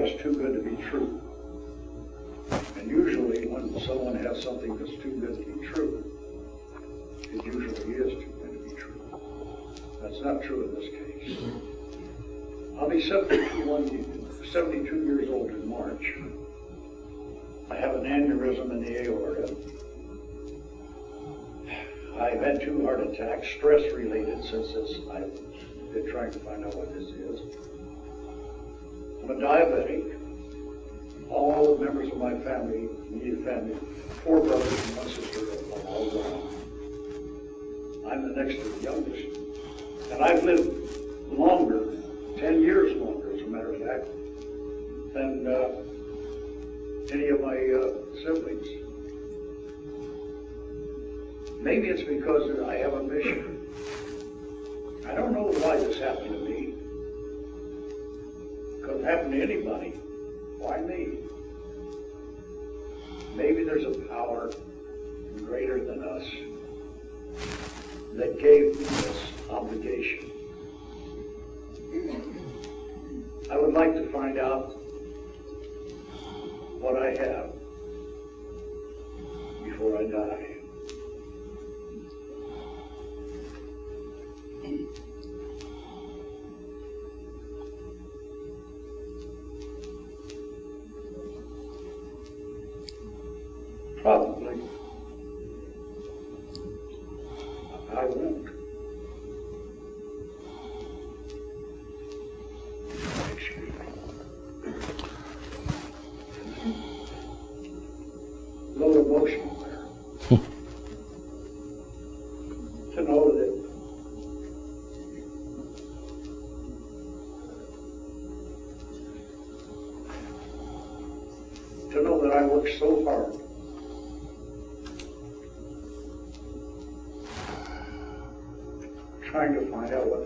[0.09, 1.21] is too good to be true.
[2.77, 6.05] And usually when someone has something that's too good to be true,
[7.33, 9.01] it usually is too good to be true.
[10.01, 11.39] That's not true in this case.
[12.79, 16.15] I'll be 71, 72 years old in March.
[17.71, 19.55] I have an aneurysm in the aorta.
[22.19, 24.95] I've had two heart attacks, stress related since this.
[25.13, 25.35] I've
[25.93, 27.68] been trying to find out what this is.
[29.29, 30.15] I'm a diabetic.
[31.29, 33.75] All the members of my family, immediate family,
[34.25, 35.41] four brothers and one sister
[35.87, 36.55] all gone.
[38.11, 39.29] I'm the next to the youngest.
[40.11, 40.78] And I've lived
[63.39, 64.51] Maybe there's a power
[65.47, 66.25] greater than us
[68.15, 70.29] that gave me this obligation.
[73.49, 74.73] I would like to find out
[76.81, 77.53] what I have
[79.65, 80.48] before I die.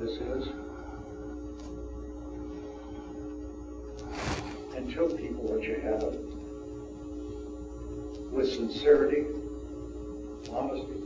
[0.03, 0.49] This is.
[4.75, 6.17] And tell people what you have.
[8.33, 9.27] With sincerity,
[10.51, 11.03] honesty,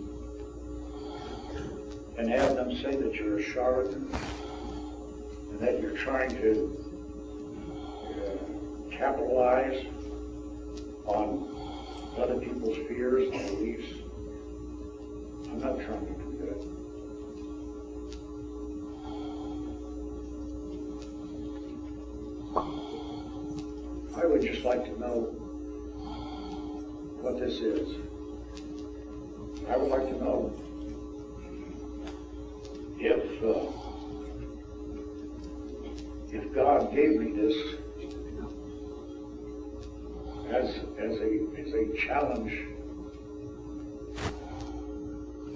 [2.16, 4.08] and have them say that you're a charlatan
[5.50, 6.86] and that you're trying to
[8.08, 9.84] uh, capitalize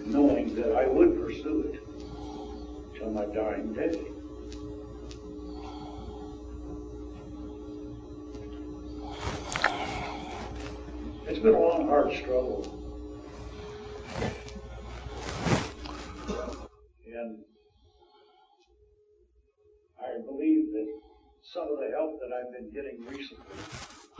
[0.07, 1.81] knowing that I would pursue it
[2.99, 4.01] till my dying day.
[11.28, 12.80] It's been a long, hard struggle.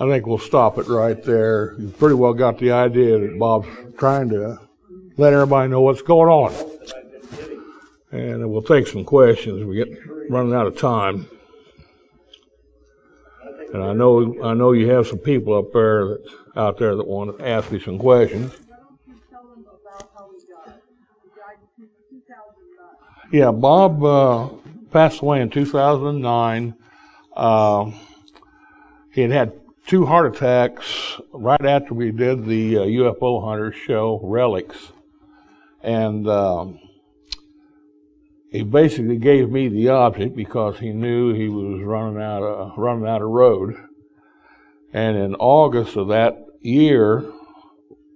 [0.01, 1.75] I think we'll stop it right there.
[1.79, 4.59] You pretty well got the idea that Bob's trying to
[5.19, 6.55] let everybody know what's going on.
[8.11, 9.63] And we'll take some questions.
[9.63, 9.89] We get
[10.31, 11.29] running out of time.
[13.75, 16.25] And I know I know you have some people up there that
[16.57, 18.55] out there that want to ask you some questions.
[23.31, 24.49] Yeah, Bob uh,
[24.91, 26.75] passed away in 2009.
[27.37, 27.93] Uh,
[29.13, 34.21] he had had two heart attacks right after we did the uh, UFO Hunters show,
[34.23, 34.93] Relics.
[35.83, 36.79] And um,
[38.51, 43.09] he basically gave me the object because he knew he was running out of, running
[43.09, 43.77] out of road.
[44.93, 47.25] And in August of that year,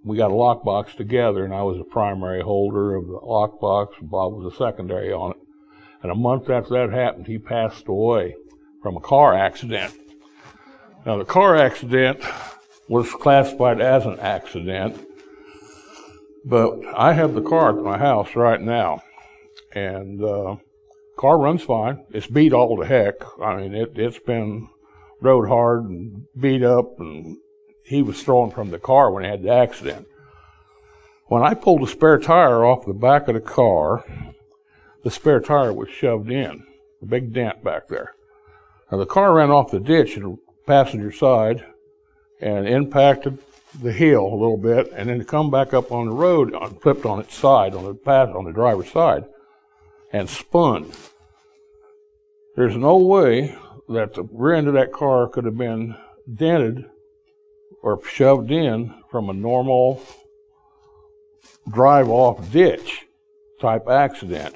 [0.02, 4.34] we got a lockbox together, and I was the primary holder of the lockbox, Bob
[4.34, 5.36] was the secondary on it.
[6.02, 8.34] And a month after that happened, he passed away
[8.82, 9.94] from a car accident.
[11.06, 12.20] Now, the car accident
[12.88, 15.06] was classified as an accident,
[16.46, 19.02] but I have the car at my house right now,
[19.74, 20.56] and uh,
[21.18, 22.06] car runs fine.
[22.10, 23.16] It's beat all to heck.
[23.38, 24.68] I mean, it, it's been
[25.20, 27.36] rode hard and beat up, and
[27.84, 30.06] he was thrown from the car when he had the accident.
[31.26, 34.04] When I pulled the spare tire off the back of the car,
[35.02, 36.66] the spare tire was shoved in,
[37.02, 38.14] a big dent back there.
[38.90, 41.64] Now the car ran off the ditch and passenger side
[42.40, 43.38] and impacted
[43.82, 47.04] the hill a little bit, and then come back up on the road, on, flipped
[47.04, 49.24] on its side, on the path, on the driver's side,
[50.12, 50.90] and spun.
[52.56, 53.56] There's no way
[53.88, 55.96] that the rear end of that car could have been
[56.32, 56.84] dented
[57.82, 60.00] or shoved in from a normal
[61.68, 63.06] drive off ditch
[63.60, 64.54] type accident.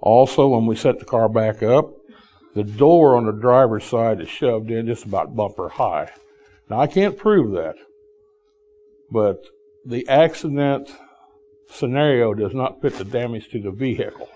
[0.00, 1.92] Also, when we set the car back up,
[2.54, 6.10] the door on the driver's side is shoved in just about bumper high.
[6.70, 7.76] Now, I can't prove that,
[9.10, 9.44] but
[9.84, 10.90] the accident
[11.68, 14.28] scenario does not fit the damage to the vehicle.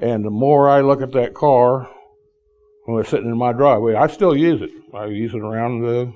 [0.00, 1.90] And the more I look at that car
[2.84, 4.70] when it's sitting in my driveway, I still use it.
[4.94, 6.12] I use it around the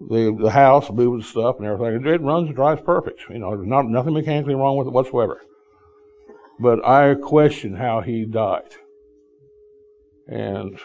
[0.00, 2.06] the the house, moving stuff and everything.
[2.06, 3.22] It runs and drives perfect.
[3.28, 5.40] You know, there's not nothing mechanically wrong with it whatsoever.
[6.60, 8.74] But I question how he died.
[10.28, 10.78] And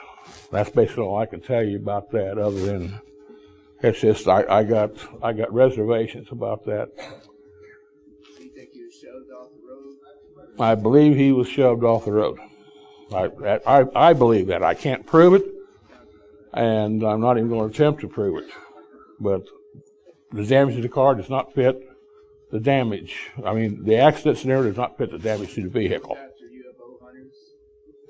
[0.52, 3.00] that's basically all I can tell you about that, other than
[3.82, 4.92] it's just I, I got
[5.22, 6.96] I got reservations about that.
[6.96, 10.62] Do you think he was shoved off the road?
[10.62, 12.40] I believe he was shoved off the road.
[13.14, 14.64] I, I, I believe that.
[14.64, 15.44] I can't prove it,
[16.54, 18.50] and I'm not even going to attempt to prove it.
[19.20, 19.44] But
[20.32, 21.86] the damage to the car does not fit
[22.50, 23.30] the damage.
[23.46, 26.18] I mean, the accident scenario does not fit the damage to the vehicle.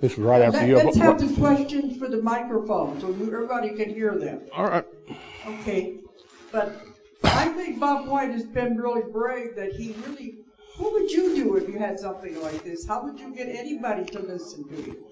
[0.04, 0.76] This was right after Let, you.
[0.76, 4.42] Let's have the questions for the microphone so you, everybody can hear them.
[4.52, 4.86] All right.
[5.48, 6.00] Okay,
[6.52, 6.76] but
[7.24, 10.40] I think Bob White has been really brave that he really.
[10.76, 12.86] What would you do if you had something like this?
[12.86, 15.06] How would you get anybody to listen to you?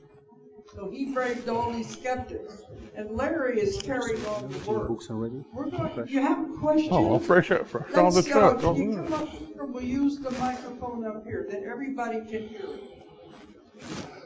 [0.75, 2.61] So he braved all these skeptics,
[2.93, 4.89] and Larry is carrying on the work.
[4.89, 5.41] Books already?
[5.53, 6.05] We're going.
[6.09, 6.89] You have a question?
[6.91, 8.59] Oh, I'll fresh up, fresh on the Let's, uh, truck.
[8.59, 9.63] Can you Oh, come up here?
[9.63, 14.17] We'll use the microphone up here, then everybody can hear it.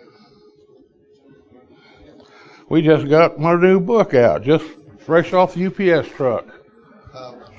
[2.69, 4.65] We just got my new book out, just
[4.99, 6.45] fresh off the UPS truck.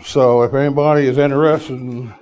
[0.04, 2.14] So if anybody is interested in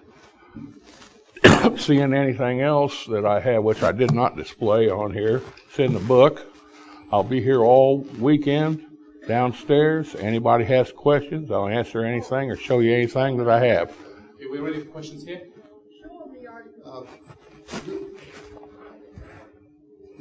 [1.78, 5.42] seeing anything else that I have, which I did not display on here.
[5.68, 6.46] It's in the book.
[7.12, 8.84] I'll be here all weekend
[9.26, 10.14] downstairs.
[10.14, 13.90] Anybody has questions, I'll answer anything or show you anything that I have.
[13.90, 15.42] Okay, we ready for questions here?
[16.86, 17.02] Uh,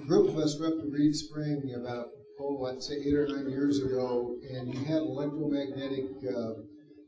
[0.01, 2.07] A group of us were up to Reeds Spring about,
[2.43, 6.53] oh, I'd say eight or nine years ago, and you had electromagnetic uh,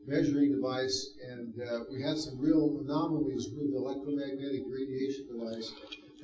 [0.06, 5.72] measuring device, and uh, we had some real anomalies with the electromagnetic radiation device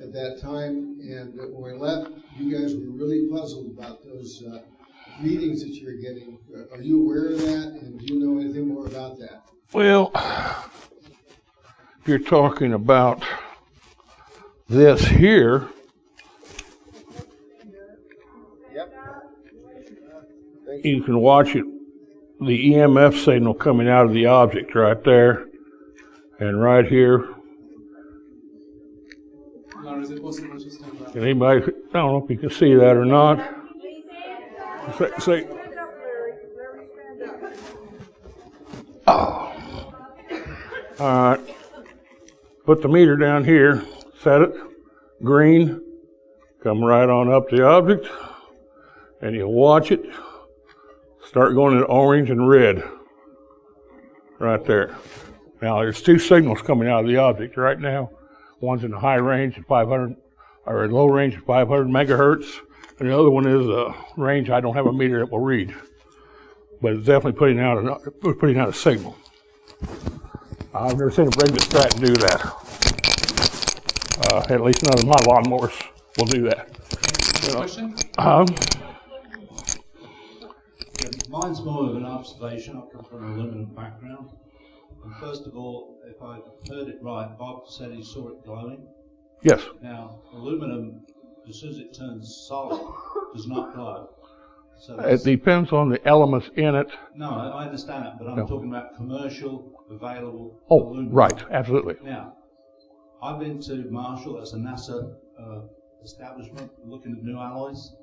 [0.01, 0.97] at that time.
[1.01, 4.61] And when we left, you guys were really puzzled about those uh,
[5.21, 6.39] readings that you were getting.
[6.71, 9.43] Are you aware of that, and do you know anything more about that?
[9.73, 10.11] Well,
[12.05, 13.23] you're talking about
[14.69, 15.67] this here,
[20.83, 21.65] you can watch it,
[22.39, 25.45] the EMF signal coming out of the object right there,
[26.39, 27.29] and right here.
[29.83, 33.37] Can anybody, I don't know if you can see that or not.
[34.97, 35.47] Say, say,
[39.07, 39.53] oh.
[40.99, 41.39] All right.
[42.65, 43.83] Put the meter down here,
[44.21, 44.53] set it,
[45.21, 45.81] green,
[46.61, 48.07] come right on up the object,
[49.21, 50.05] and you watch it
[51.33, 52.83] start going to orange and red
[54.37, 54.95] right there.
[55.63, 58.11] Now there's two signals coming out of the object right now.
[58.59, 60.15] One's in the high range at 500,
[60.67, 62.59] or low range at 500 megahertz,
[62.99, 65.73] and the other one is a range I don't have a meter that will read,
[66.83, 69.17] but it's definitely putting out a, putting out a signal.
[70.71, 72.45] I've never seen a Briggs Stratton do that.
[74.31, 75.83] Uh, at least none of my lawnmowers
[76.15, 76.69] will do that.
[77.47, 78.45] You know, um,
[81.33, 82.77] Mine's more of an observation.
[82.77, 84.29] I come from an aluminum background.
[85.03, 86.37] And first of all, if I
[86.71, 88.85] heard it right, Bob said he saw it glowing.
[89.41, 89.65] Yes.
[89.81, 91.01] Now, aluminum,
[91.49, 92.79] as soon as it turns solid,
[93.33, 94.09] does not glow.
[94.77, 96.87] So It depends on the elements in it.
[97.15, 98.45] no, I understand that, but I'm No.
[98.45, 101.13] talking about commercial, available Oh, aluminum.
[101.15, 101.95] right, absolutely.
[102.03, 102.33] Now,
[103.23, 105.61] I've been to Marshall, that's a NASA uh,
[106.03, 107.95] establishment, looking at new alloys,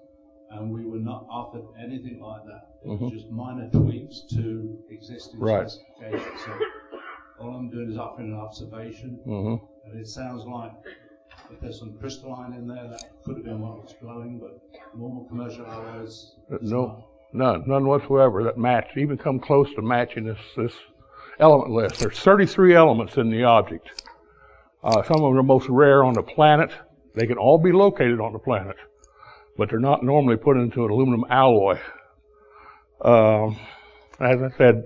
[0.50, 2.68] and we were not offered anything like that.
[2.84, 3.10] It was Mhm.
[3.12, 5.68] just minor tweaks to existing Right.
[5.70, 6.40] specifications.
[6.44, 6.52] So
[7.40, 9.60] all I'm doing is offering an observation, Mhm.
[9.86, 10.72] and it sounds like
[11.52, 14.60] if there's some crystalline in there, that could have been what was glowing, but
[14.96, 16.36] normal commercial alloys.
[16.60, 20.74] No, none, none whatsoever that match, even come close to matching this, this
[21.38, 22.00] element list.
[22.00, 24.02] There's 33 elements in the object.
[24.82, 26.70] Uh, some of them are most rare on the planet.
[27.14, 28.76] They can all be located on the planet,
[29.60, 31.78] but they're not normally put into an aluminum alloy.
[33.02, 33.58] Um,
[34.18, 34.84] as I said,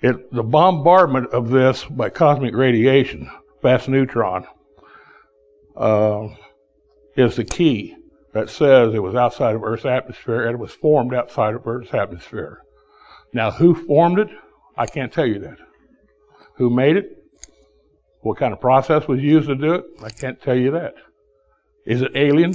[0.00, 3.30] it, the bombardment of this by cosmic radiation,
[3.60, 4.46] fast neutron,
[5.76, 6.28] uh,
[7.16, 7.94] is the key
[8.32, 11.92] that says it was outside of Earth's atmosphere and it was formed outside of Earth's
[11.92, 12.62] atmosphere.
[13.34, 14.28] Now, who formed it?
[14.74, 15.58] I can't tell you that.
[16.54, 17.22] Who made it?
[18.22, 19.84] What kind of process was used to do it?
[20.02, 20.94] I can't tell you that.
[21.84, 22.54] Is it alien?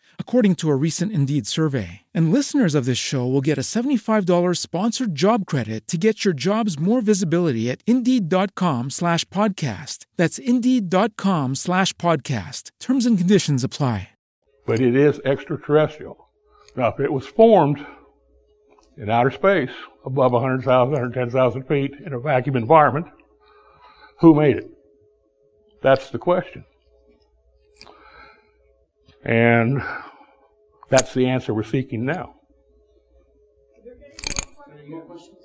[0.21, 2.03] according to a recent Indeed survey.
[2.13, 6.33] And listeners of this show will get a $75 sponsored job credit to get your
[6.33, 10.05] jobs more visibility at Indeed.com slash podcast.
[10.15, 12.71] That's Indeed.com slash podcast.
[12.79, 14.11] Terms and conditions apply.
[14.65, 16.29] But it is extraterrestrial.
[16.77, 17.85] Now, if it was formed
[18.95, 19.71] in outer space
[20.05, 23.07] above 100,000, 110,000 feet in a vacuum environment,
[24.19, 24.69] who made it?
[25.81, 26.63] That's the question.
[29.23, 29.81] And
[30.91, 32.35] that's the answer we're seeking now.
[34.77, 35.37] Any more questions?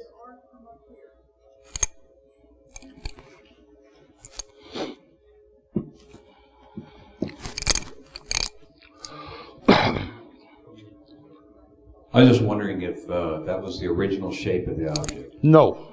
[12.13, 15.37] I was just wondering if uh, that was the original shape of the object.
[15.45, 15.89] No.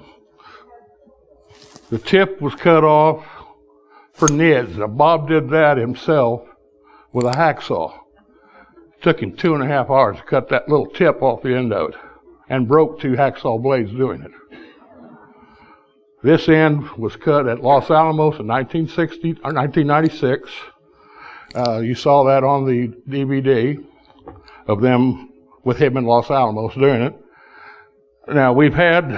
[1.90, 3.26] The tip was cut off
[4.14, 4.76] for NIDS.
[4.76, 6.48] Now, Bob did that himself
[7.12, 8.03] with a hacksaw.
[9.04, 11.72] Took him two and a half hours to cut that little tip off the end
[11.74, 11.96] of it
[12.48, 14.30] and broke two hacksaw blades doing it.
[16.22, 20.50] This end was cut at Los Alamos in 1960 or 1996.
[21.54, 23.76] Uh, you saw that on the DVD
[24.66, 25.30] of them
[25.64, 27.14] with him in Los Alamos doing it.
[28.26, 29.12] Now we've had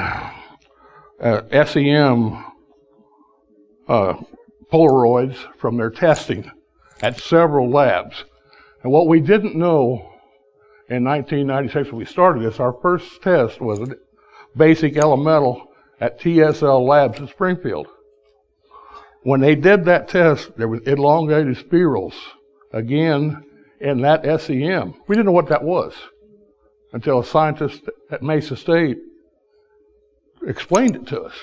[1.21, 2.45] uh, SEM
[3.87, 4.15] uh,
[4.73, 6.51] Polaroids from their testing
[7.03, 8.25] at several labs.
[8.87, 10.13] And what we didn't know
[10.89, 13.97] in 1996 when we started this, our first test was a
[14.57, 17.89] basic elemental at TSL Labs in Springfield.
[19.25, 22.15] When they did that test, there was elongated spirals
[22.73, 23.45] again
[23.81, 24.95] in that SEM.
[25.09, 25.93] We didn't know what that was
[26.93, 27.83] until a scientist
[28.13, 28.99] at Mesa State
[30.47, 31.35] explained it to us.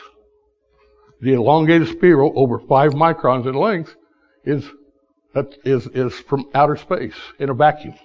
[1.19, 3.97] The elongated spiral over five microns in length
[4.45, 4.65] is
[5.65, 7.95] is is from outer space in a vacuum.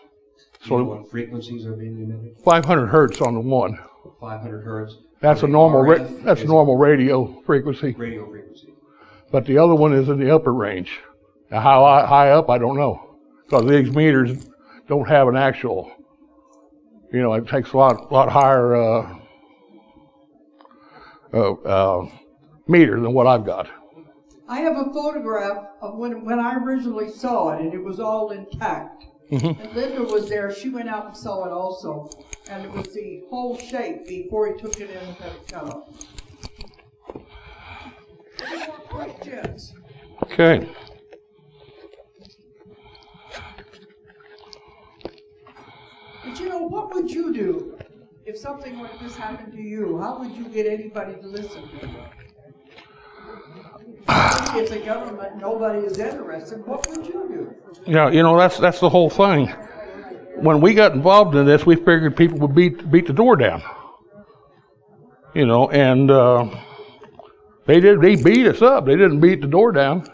[0.66, 2.36] So you know what frequencies are being emitted?
[2.44, 3.78] 500 hertz on the one.
[4.20, 4.96] 500 hertz.
[5.20, 7.94] That's a normal ra- that's normal radio frequency.
[7.98, 8.72] Radio frequency.
[9.30, 10.98] But the other one is in the upper range.
[11.50, 14.48] Now, how high up, I don't know, because these meters
[14.86, 15.90] don't have an actual.
[17.12, 19.18] You know, it takes a lot lot higher uh,
[21.32, 22.08] uh, uh,
[22.66, 23.68] meter than what I've got.
[24.48, 28.30] I have a photograph of when when I originally saw it, and it was all
[28.30, 29.04] intact.
[29.30, 29.60] Mm-hmm.
[29.60, 30.50] And Linda was there.
[30.54, 32.08] She went out and saw it also,
[32.48, 35.64] and it was the whole shape before he took it in and had it cut
[35.64, 36.06] off.
[38.46, 39.74] Any more questions?
[40.22, 40.66] Okay.
[46.24, 47.78] But you know, what would you do
[48.24, 49.98] if something like this happened to you?
[49.98, 52.27] How would you get anybody to listen to you?
[54.10, 57.54] If the government, nobody is interested, what would you do?
[57.86, 59.48] Yeah, you know that's that's the whole thing.
[60.36, 63.62] When we got involved in this, we figured people would beat beat the door down.
[65.34, 66.48] You know, and uh,
[67.66, 68.00] they did.
[68.00, 68.86] They beat us up.
[68.86, 70.06] They didn't beat the door down.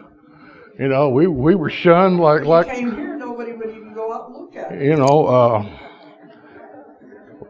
[0.78, 3.94] You know, we we were shunned like When like you came here, nobody would even
[3.94, 4.82] go out and look at it.
[4.82, 5.26] you know.
[5.26, 5.78] Uh,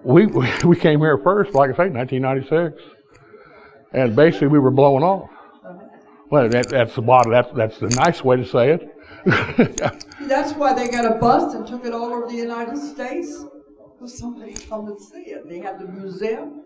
[0.04, 0.26] we
[0.64, 2.82] we came here first, like I say, 1996,
[3.92, 5.30] and basically we were blown off.
[6.30, 7.32] Well, that, that's the bottom.
[7.32, 8.90] That's that's the nice way to say it.
[10.20, 13.44] That's why they got a bus and took it all over the United States.
[13.98, 15.48] For somebody to come and see it.
[15.48, 16.62] They had the museum.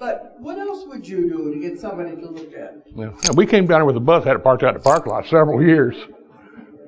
[0.00, 2.82] But what else would you do to get somebody to look at it?
[2.96, 3.12] Yeah.
[3.36, 5.26] We came down here with a bus, had it parked out in the parking lot
[5.26, 5.94] several years.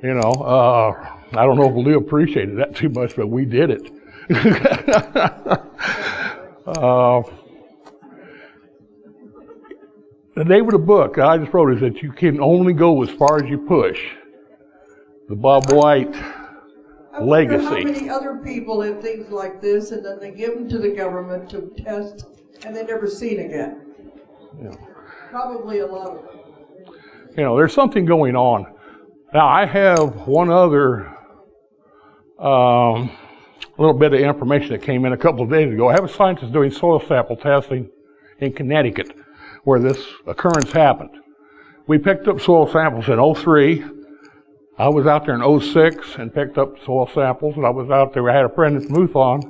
[0.03, 3.71] You know, uh, I don't know if Lou appreciated that too much, but we did
[3.71, 3.93] it.
[6.67, 7.23] uh,
[10.35, 13.11] the name of the book I just wrote is that you can only go as
[13.11, 14.01] far as you push.
[15.29, 17.85] The Bob White I wonder how legacy.
[17.85, 21.49] many other people have things like this and then they give them to the government
[21.51, 22.27] to test
[22.65, 23.81] and they're never seen again?
[24.61, 24.75] Yeah.
[25.31, 26.95] Probably a lot of them.
[27.37, 28.67] you know, there's something going on.
[29.33, 31.09] Now, I have one other
[32.39, 33.11] um,
[33.79, 35.89] little bit of information that came in a couple of days ago.
[35.89, 37.89] I have a scientist doing soil sample testing
[38.41, 39.17] in Connecticut
[39.65, 41.11] where this occurrence happened.
[41.87, 43.85] We picked up soil samples in 03.
[44.79, 48.15] I was out there in 06 and picked up soil samples, and I was out
[48.15, 48.29] there.
[48.31, 49.43] I had a friend at MUFON,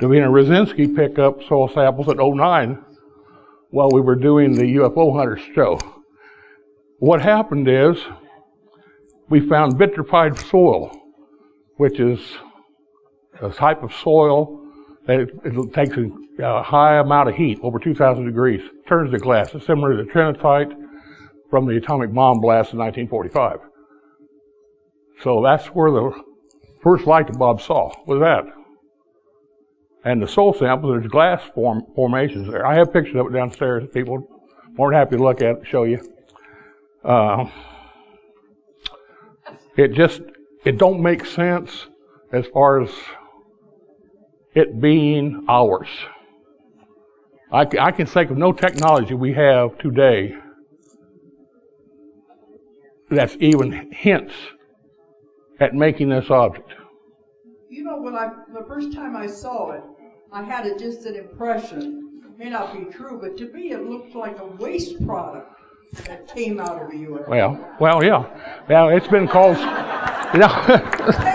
[0.00, 2.82] Davina Rosinski, pick up soil samples at 09
[3.70, 5.78] while we were doing the UFO Hunters show.
[6.98, 7.98] What happened is
[9.28, 10.90] we found vitrified soil,
[11.76, 12.20] which is
[13.40, 14.63] a type of soil
[15.06, 19.54] it, it takes a, high amount of heat, over 2,000 degrees, turns to glass.
[19.54, 20.72] It's similar to the trinitite
[21.50, 23.58] from the atomic bomb blast in 1945.
[25.22, 26.12] So that's where the
[26.82, 28.44] first light that Bob saw was that.
[30.04, 32.66] And the soil sample, there's glass form, formations there.
[32.66, 33.88] I have pictures of it downstairs.
[33.92, 34.28] People
[34.76, 36.00] more than happy to look at it, show you.
[37.04, 37.48] Uh,
[39.76, 40.22] it just
[40.64, 41.86] it don't make sense
[42.32, 42.90] as far as
[44.54, 45.88] it being ours.
[47.52, 50.36] I, I can think of no technology we have today
[53.10, 54.34] that's even hints
[55.60, 56.72] at making this object.
[57.68, 59.82] You know, when I the first time I saw it,
[60.32, 62.22] I had a, just an impression.
[62.24, 65.60] It may not be true, but to me it looked like a waste product
[66.06, 67.28] that came out of the UFO.
[67.28, 68.24] Well, well, yeah.
[68.68, 69.56] Well, it's been called.
[70.34, 71.33] You know.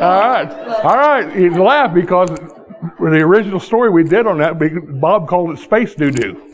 [0.00, 0.52] All right,
[0.84, 1.36] all right.
[1.36, 2.28] You laugh because
[2.98, 4.58] the original story we did on that,
[5.00, 6.50] Bob called it space doo doo.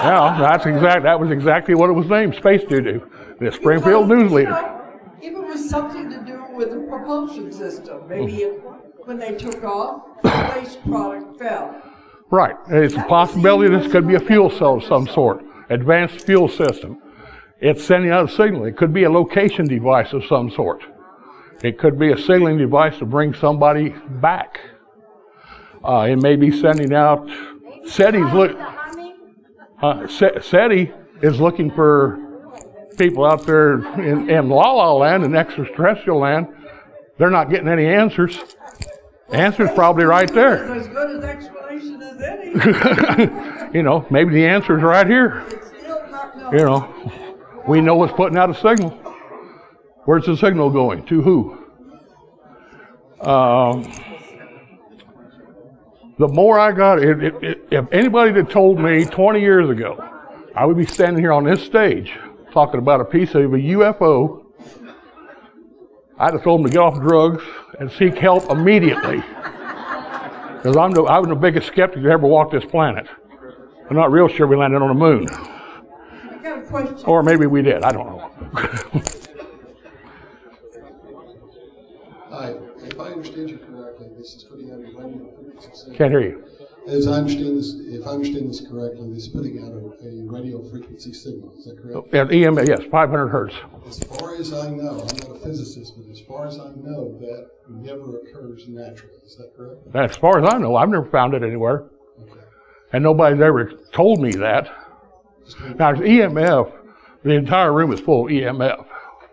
[0.00, 1.02] Yeah, that's exact.
[1.02, 3.02] That was exactly what it was named, Space Doo-Doo.
[3.40, 4.56] The Springfield News Leader.
[5.20, 8.38] If it was something to do with the propulsion system, maybe Mm.
[8.38, 8.62] it,
[9.06, 11.74] when they took off, the waste product fell.
[12.30, 12.54] Right.
[12.68, 16.98] It's a possibility this could be a fuel cell of some sort, advanced fuel system.
[17.60, 18.66] It's sending out a signal.
[18.66, 20.84] It could be a location device of some sort.
[21.62, 24.60] It could be a signaling device to bring somebody back.
[25.84, 27.28] Uh, it may be sending out.
[27.86, 28.56] SETI's look.
[29.82, 32.18] Uh, SETI is looking for
[32.96, 36.48] people out there in, in La La Land and extraterrestrial land.
[37.16, 38.38] They're not getting any answers.
[39.30, 40.72] Answer's probably right there.
[40.74, 43.72] As good an explanation as any.
[43.78, 45.44] you know, maybe the answer's right here.
[46.52, 47.12] You know,
[47.66, 49.07] we know what's putting out a signal.
[50.08, 51.04] Where's the signal going?
[51.08, 51.58] To who?
[53.20, 53.82] Um,
[56.18, 60.02] the more I got, it, it, it, if anybody had told me 20 years ago,
[60.54, 62.14] I would be standing here on this stage
[62.52, 64.46] talking about a piece of a UFO,
[66.18, 67.44] I'd have told them to get off drugs
[67.78, 69.22] and seek help immediately.
[70.56, 73.06] Because I'm the, I was the biggest skeptic that ever walked this planet.
[73.88, 75.28] I'm not real sure we landed on the moon.
[75.28, 77.04] I got a question.
[77.04, 77.84] Or maybe we did.
[77.84, 79.02] I don't know.
[82.98, 85.96] if I understand you correctly, this is putting out a radio frequency signal.
[85.96, 86.44] Can't hear you.
[86.88, 90.24] As I understand this, if I understand this correctly, this is putting out a, a
[90.24, 91.96] radio frequency signal, is that correct?
[91.96, 93.54] Oh, yeah, EM, yes, 500 hertz.
[93.86, 97.16] As far as I know, I'm not a physicist, but as far as I know,
[97.20, 99.80] that never occurs naturally, is that correct?
[99.94, 101.84] As far as I know, I've never found it anywhere.
[102.92, 104.66] And nobody's ever told me that.
[105.76, 106.72] Now, EMF,
[107.22, 108.86] the entire room is full of EMF.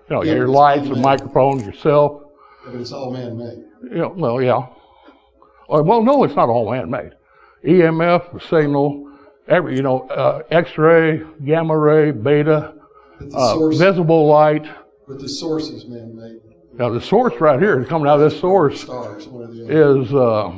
[0.09, 2.24] You know, Yeah, your lights, the microphones, yourself.
[2.65, 3.63] But it's all man-made.
[3.91, 4.57] Yeah, well, yeah.
[5.69, 7.11] Uh, well, no, it's not all man-made.
[7.63, 9.11] EMF, signal,
[9.47, 12.73] every, you know, uh, X-ray, gamma ray, beta,
[13.33, 14.65] uh, source- visible light.
[15.07, 16.41] But the source is man-made.
[16.73, 20.01] Now, the source right here, coming out of this source, Stars, one the other.
[20.01, 20.51] is uh,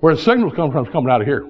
[0.00, 0.86] where the signal's coming from.
[0.86, 1.46] Is coming out of here.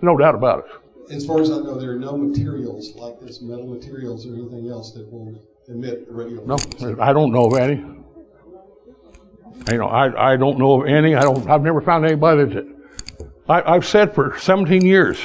[0.00, 1.12] No doubt about it.
[1.12, 4.68] As far as I know, there are no materials like this, metal materials or anything
[4.70, 5.34] else that will
[5.66, 6.44] emit radio.
[6.44, 6.56] No.
[7.00, 7.82] I don't know of any.
[9.70, 11.14] You know, I, I don't know of any.
[11.14, 11.48] I don't.
[11.48, 12.64] I've never found anybody that.
[13.48, 15.18] I, I've said for 17 years,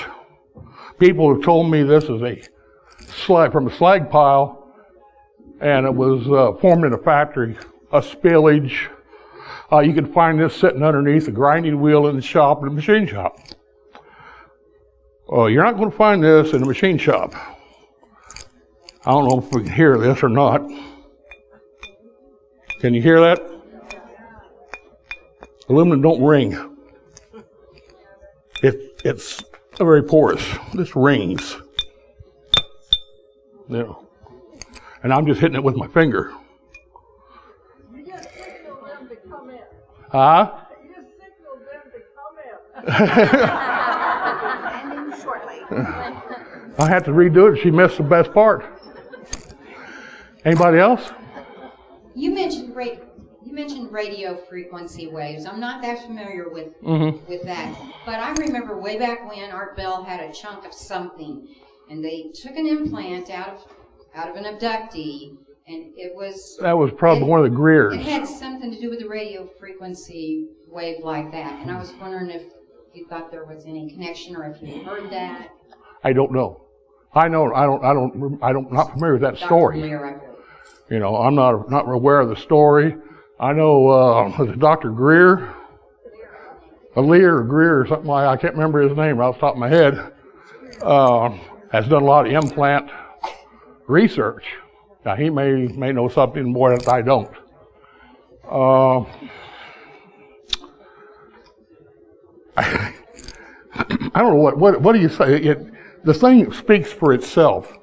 [1.00, 2.42] people have told me this is a
[3.08, 4.74] slag from a slag pile,
[5.62, 7.58] and it was uh, formed in a factory,
[7.92, 8.90] a spillage.
[9.72, 12.76] Uh, you can find this sitting underneath a grinding wheel in the shop, in the
[12.76, 13.38] machine shop.
[15.30, 17.34] Oh, you're not going to find this in a machine shop.
[19.06, 20.62] I don't know if we can hear this or not.
[22.82, 23.53] Can you hear that?
[25.70, 26.78] Aluminum don't ring.
[28.62, 29.44] It, it's
[29.78, 30.46] very porous.
[30.74, 31.58] This rings.
[33.70, 34.08] You know.
[35.04, 36.32] And I'm just hitting it with my finger.
[37.94, 39.60] You just signal them to come in.
[40.12, 40.60] Huh?
[40.82, 42.38] You just signal them to come
[44.86, 44.98] in.
[44.98, 45.60] Ending shortly.
[46.78, 47.62] I had to redo it.
[47.62, 48.66] She missed the best part.
[50.46, 51.12] Anybody else?
[52.16, 52.63] You mentioned ra-
[53.54, 55.46] you mentioned radio frequency waves.
[55.46, 57.28] I'm not that familiar with Mhm.
[57.28, 57.76] with that,
[58.06, 61.48] but I remember way back when Art Bell had a chunk of something,
[61.90, 63.66] and they took an implant out of
[64.16, 67.94] out of an abductee, and it was That was probably it- one of the Greers.
[67.94, 71.94] It had something to do with the radio frequency wave like that, and I was
[72.02, 72.44] wondering if
[72.94, 75.50] you thought there was any connection or if you heard that.
[76.04, 76.60] I don't know.
[77.16, 77.54] I know.
[77.54, 77.84] I don't.
[77.86, 78.40] I don't.
[78.42, 78.72] I don't.
[78.72, 79.46] Not familiar with that Dr.
[79.46, 79.82] story.
[79.82, 80.22] Leir.
[80.90, 82.96] You know, I'm not not aware of the story.
[83.40, 84.92] I know uh, Dr.
[84.92, 85.54] Greer,
[86.96, 89.56] a or Greer or something like I can't remember his name right off the top
[89.56, 90.14] of my head.
[90.82, 91.38] Uh,
[91.72, 92.90] has done a lot of implant
[93.88, 94.46] research.
[95.06, 97.32] Now he may may know something more that I don't.
[98.50, 99.00] Uh,
[102.56, 102.94] I
[104.16, 105.42] don't know what what what do you say?
[105.42, 105.66] It,
[106.04, 107.74] the thing speaks for itself.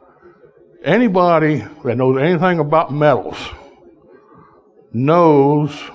[0.84, 3.36] Anybody that knows anything about metals
[4.92, 5.90] knows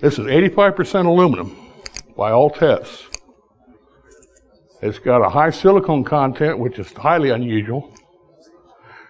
[0.00, 1.56] this is 85% aluminum
[2.16, 3.06] by all tests.
[4.80, 7.92] It's got a high silicon content, which is highly unusual.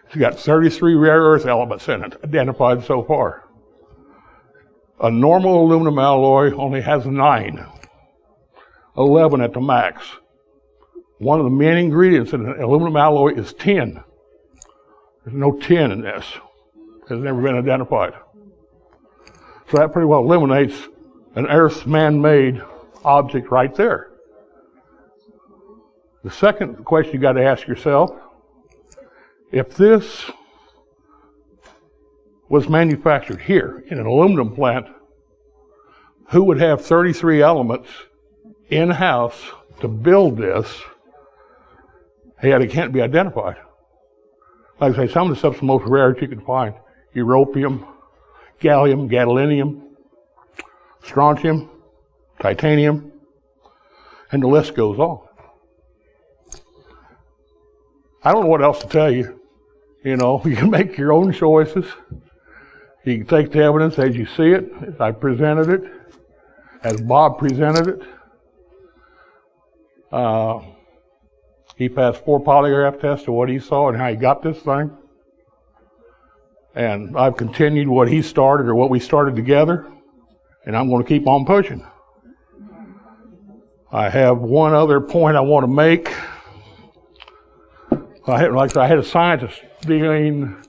[0.06, 3.44] It's got 33 rare earth elements in it, identified so far.
[5.00, 7.66] A normal aluminum alloy only has nine,
[8.96, 10.02] 11 at the max.
[11.18, 14.00] One of the main ingredients in an aluminum alloy is tin.
[15.24, 16.24] There's no tin in this.
[17.02, 18.14] It Has never been identified.
[19.70, 20.88] So that pretty well eliminates
[21.34, 22.62] an Earth's man-made
[23.04, 24.10] object right there.
[26.24, 28.10] The second question you got to ask yourself
[29.52, 30.30] if this
[32.48, 34.86] was manufactured here in an aluminum plant,
[36.30, 37.88] who would have 33 elements
[38.70, 39.50] in house
[39.80, 40.80] to build this?
[42.42, 43.56] Yet it can't be identified.
[44.80, 46.74] Like I say, some of the stuff's the most rare that you can find
[47.14, 47.86] europium,
[48.60, 49.82] gallium, gadolinium,
[51.02, 51.70] strontium,
[52.40, 53.12] titanium,
[54.30, 55.20] and the list goes on.
[58.22, 59.40] I don't know what else to tell you.
[60.04, 61.86] You know, you can make your own choices.
[63.04, 65.92] You can take the evidence as you see it, as I presented it,
[66.82, 68.02] as Bob presented it.
[70.12, 70.60] Uh,
[71.76, 74.90] he passed four polygraph tests of what he saw and how he got this thing.
[76.78, 79.90] And I've continued what he started or what we started together,
[80.64, 81.84] and I'm going to keep on pushing.
[83.90, 86.14] I have one other point I want to make.
[88.28, 90.62] I had, like I had a scientist dealing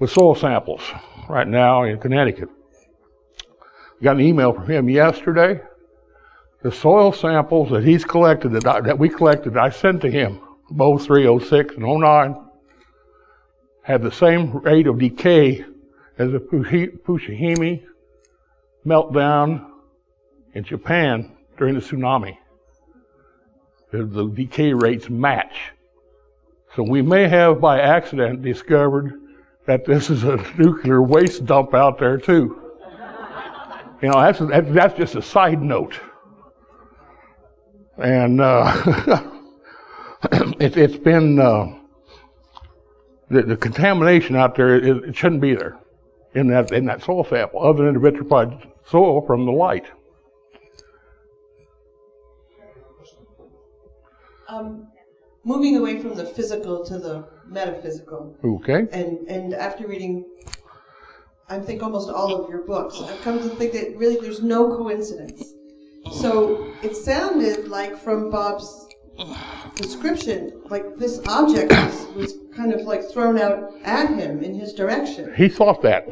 [0.00, 0.80] with soil samples
[1.28, 2.48] right now in Connecticut.
[4.02, 5.60] Got an email from him yesterday.
[6.62, 10.40] The soil samples that he's collected, that, I, that we collected, I sent to him,
[10.70, 12.36] both 03, 06, and 09,
[13.82, 15.64] had the same rate of decay
[16.18, 17.82] as the Fukushima
[18.86, 19.66] meltdown
[20.54, 22.36] in Japan during the tsunami.
[23.92, 25.72] The, decay rates match.
[26.74, 29.20] So we may have by accident discovered
[29.66, 32.58] that this is a nuclear waste dump out there too.
[34.00, 34.40] You know, that's,
[34.72, 36.00] that's just a side note.
[37.98, 39.22] And uh,
[40.58, 41.66] it, has been, uh,
[43.32, 45.78] the, the, contamination out there, it, it, shouldn't be there
[46.34, 49.86] in that, in that soil sample, other than the vitrified soil from the light.
[54.48, 54.88] Um,
[55.44, 58.36] moving away from the physical to the metaphysical.
[58.44, 58.86] Okay.
[58.92, 60.24] And and after reading,
[61.48, 64.76] I think almost all of your books, I've come to think that really there's no
[64.76, 65.54] coincidence.
[66.12, 68.88] So it sounded like from Bob's
[69.76, 74.72] description, like this object was, was kind of like thrown out at him in his
[74.72, 75.32] direction.
[75.36, 76.06] He thought that.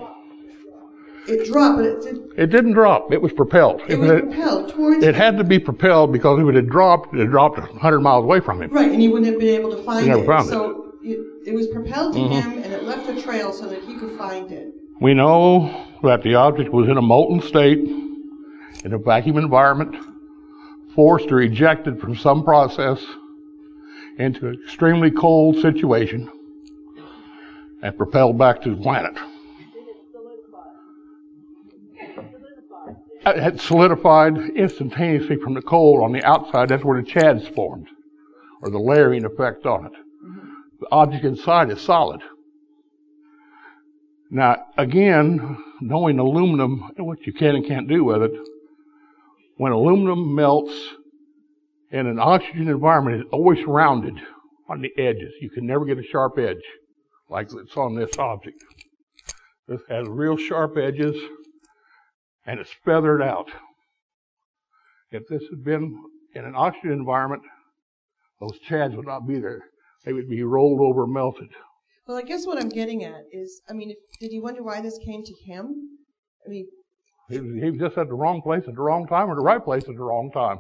[1.28, 2.16] It dropped, but it did.
[2.36, 3.12] It didn't drop.
[3.12, 3.82] It was propelled.
[3.88, 5.04] It, was propelled towards.
[5.04, 8.24] It had to be propelled because if it had dropped, it had dropped 100 miles
[8.24, 8.70] away from him.
[8.70, 10.26] Right, and he wouldn't have been able to find it.
[10.26, 11.10] Found so it.
[11.10, 12.42] it, it was propelled to Mhm.
[12.42, 14.72] him, and it left a trail so that he could find it.
[15.00, 19.94] We know that the object was in a molten state, in a vacuum environment,
[20.94, 23.04] forced or ejected from some process
[24.18, 26.30] into an extremely cold situation,
[27.82, 29.16] and propelled back to the planet.
[33.26, 36.70] It had solidified instantaneously from the cold on the outside.
[36.70, 37.88] That's where the chads formed,
[38.62, 39.92] or the layering effect on it.
[40.80, 42.22] The object inside is solid.
[44.30, 48.32] Now, again, knowing aluminum and what you can and can't do with it,
[49.60, 50.72] when aluminum melts
[51.90, 54.14] in an oxygen environment, it's always rounded
[54.70, 55.34] on the edges.
[55.42, 56.62] You can never get a sharp edge
[57.28, 58.56] like it's on this object.
[59.68, 61.14] This has real sharp edges
[62.46, 63.50] and it's feathered out.
[65.10, 65.94] If this had been
[66.34, 67.42] in an oxygen environment,
[68.40, 69.60] those chads would not be there.
[70.06, 71.50] They would be rolled over, melted.
[72.08, 74.80] Well, I guess what I'm getting at is, I mean, if, did you wonder why
[74.80, 75.98] this came to him?
[76.46, 76.66] I mean,
[77.30, 79.42] He was, he was just at the wrong place at the wrong time or the
[79.42, 80.58] right place at the wrong time.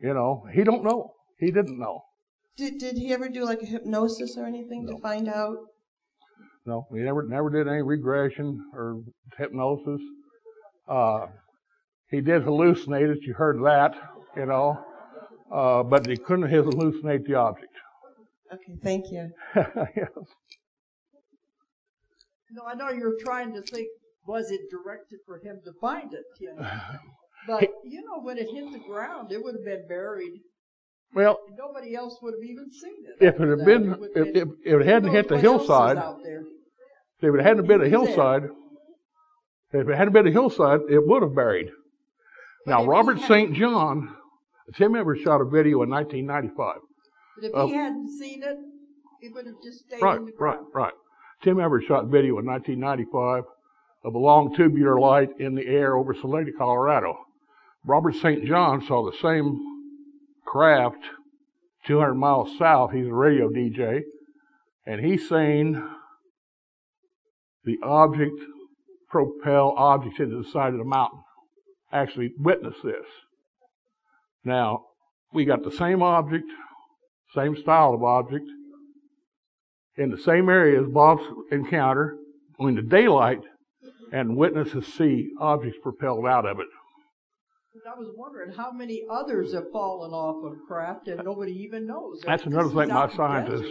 [0.00, 1.12] You know, he don't know.
[1.38, 2.02] He didn't know.
[2.56, 5.56] did, did he ever do like a hypnosis or anything to find out?
[6.66, 9.02] No, he never never did any regression or
[9.38, 10.00] hypnosis.
[10.86, 11.26] Uh,
[12.10, 13.18] he did hallucinate it.
[13.22, 13.94] You heard that,
[14.36, 14.78] you know,
[15.52, 17.72] uh, but he couldn't hallucinate the object.
[18.52, 19.30] Okay, thank you.
[19.96, 20.08] yes.
[22.50, 23.88] No, I know you're trying to think,
[24.28, 26.24] was it directed for him to find it?
[26.38, 26.68] You know?
[27.46, 30.40] But, you know, when it hit the ground, it would have been buried.
[31.14, 33.24] Well, Nobody else would have even seen it.
[33.24, 35.62] if it had been, would if, been- if it hadn't hit the knows what else
[35.62, 36.42] is hillside, out there.
[37.22, 38.00] if it hadn't been a was there.
[38.14, 38.42] hillside,
[39.72, 41.68] if it hadn't been a hillside, it would have buried.
[42.66, 43.54] Now, Robert St.
[43.54, 44.14] John,
[44.74, 46.76] Tim Edwards shot a video in 1995.
[47.40, 48.56] But if he hadn't seen it,
[49.22, 50.66] it would have just stayed Right, in the right, ground.
[50.74, 50.92] right.
[51.42, 53.44] Tim Edwards shot video in 1995
[54.04, 57.16] of a long tubular light in the air over Salida, Colorado.
[57.84, 58.44] Robert St.
[58.44, 59.58] John saw the same
[60.46, 60.98] craft
[61.86, 62.92] 200 miles south.
[62.92, 64.02] He's a radio DJ,
[64.86, 65.82] and he's saying
[67.64, 68.40] the object
[69.08, 71.20] propel objects into the side of the mountain.
[71.92, 73.06] Actually, witness this.
[74.44, 74.84] Now,
[75.32, 76.44] we got the same object,
[77.34, 78.44] same style of object,
[79.96, 82.16] in the same area as Bob's encounter,
[82.60, 83.40] in the daylight,
[84.12, 86.66] and witnesses see objects propelled out of it.
[87.86, 92.20] I was wondering how many others have fallen off of craft and nobody even knows.
[92.26, 93.70] That's another thing my scientist,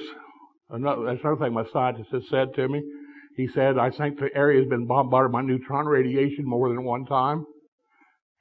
[0.70, 2.82] another, that's another thing my scientist has said to me.
[3.36, 7.06] He said, I think the area has been bombarded by neutron radiation more than one
[7.06, 7.46] time.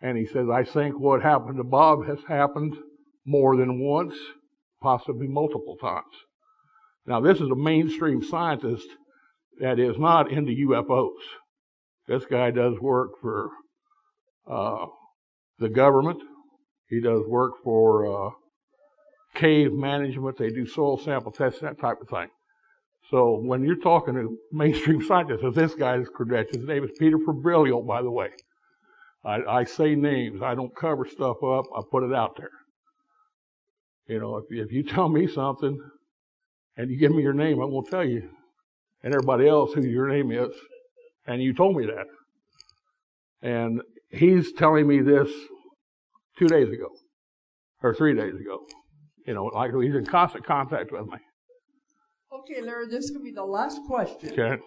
[0.00, 2.76] And he says, I think what happened to Bob has happened
[3.26, 4.14] more than once,
[4.80, 6.04] possibly multiple times.
[7.06, 8.86] Now, this is a mainstream scientist
[9.60, 11.22] that is not into UFOs.
[12.08, 13.50] This guy does work for
[14.50, 14.86] uh,
[15.58, 16.22] the government.
[16.88, 18.30] He does work for uh,
[19.34, 20.38] cave management.
[20.38, 22.28] They do soil sample tests, that type of thing.
[23.10, 27.86] So when you're talking to mainstream scientists, this guy's credentials, his name is Peter Fabrilio,
[27.86, 28.30] by the way.
[29.24, 30.40] I, I, say names.
[30.42, 31.64] I don't cover stuff up.
[31.76, 32.50] I put it out there.
[34.06, 35.76] You know, if, if you tell me something
[36.76, 38.28] and you give me your name, I won't tell you
[39.02, 40.54] and everybody else who your name is.
[41.26, 42.06] And you told me that.
[43.42, 43.80] And
[44.10, 45.30] he's telling me this
[46.38, 46.88] two days ago
[47.82, 48.66] or three days ago.
[49.26, 51.18] You know, like he's in constant contact with me.
[52.32, 54.32] Okay, Larry, this could be the last question.
[54.32, 54.62] Okay.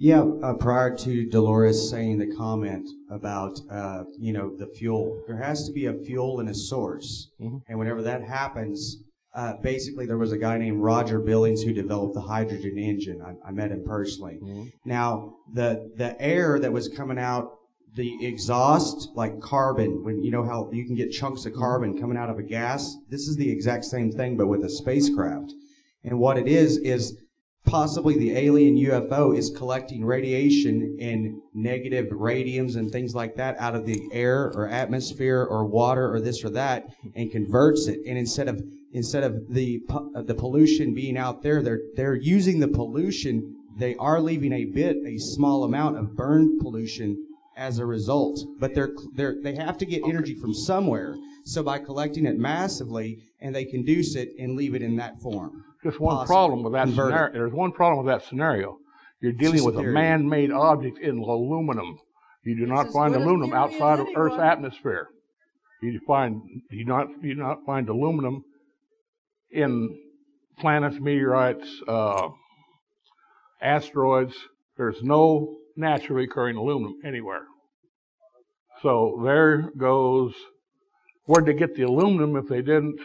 [0.00, 5.38] Yeah, uh, prior to Dolores saying the comment about, uh, you know, the fuel, there
[5.38, 7.30] has to be a fuel and a source.
[7.40, 7.56] Mm-hmm.
[7.68, 9.02] And whenever that happens,
[9.38, 13.22] uh, basically there was a guy named Roger Billings who developed the hydrogen engine.
[13.22, 14.40] I, I met him personally.
[14.42, 14.64] Mm-hmm.
[14.84, 17.52] Now, the, the air that was coming out,
[17.94, 22.18] the exhaust, like carbon, when you know how you can get chunks of carbon coming
[22.18, 25.52] out of a gas, this is the exact same thing, but with a spacecraft.
[26.02, 27.16] And what it is, is
[27.68, 33.74] possibly the alien UFO is collecting radiation and negative radiums and things like that out
[33.74, 38.00] of the air or atmosphere or water or this or that and converts it.
[38.06, 38.62] And instead of
[38.92, 43.56] instead of the uh, the pollution being out there, they're they're using the pollution.
[43.76, 47.26] They are leaving a bit, a small amount of burn pollution
[47.56, 48.40] as a result.
[48.58, 51.16] But they're they're they have to get energy from somewhere.
[51.44, 55.64] So by collecting it massively, and they conduce it and leave it in that form.
[55.84, 56.34] Just one Possibly.
[56.34, 57.32] problem with that Convert scenario.
[57.32, 58.78] There's one problem with that scenario.
[59.20, 61.98] You're dealing with a man-made object in aluminum.
[62.44, 65.08] You do not find aluminum outside of Earth's atmosphere.
[65.82, 66.40] You find
[66.70, 68.42] you not you not find aluminum
[69.50, 69.96] in
[70.58, 72.28] planets, meteorites, uh,
[73.62, 74.34] asteroids.
[74.76, 77.44] There's no naturally occurring aluminum anywhere.
[78.82, 80.34] So there goes.
[81.26, 82.98] Where'd they get the aluminum if they didn't?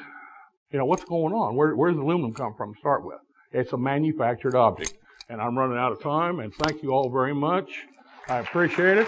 [0.74, 1.56] You know what's going on?
[1.56, 2.74] Where, where's the aluminum come from?
[2.74, 3.20] to Start with.
[3.52, 4.96] It's a manufactured object.
[5.30, 6.40] And I'm running out of time.
[6.40, 7.84] And thank you all very much.
[8.28, 9.08] I appreciate it.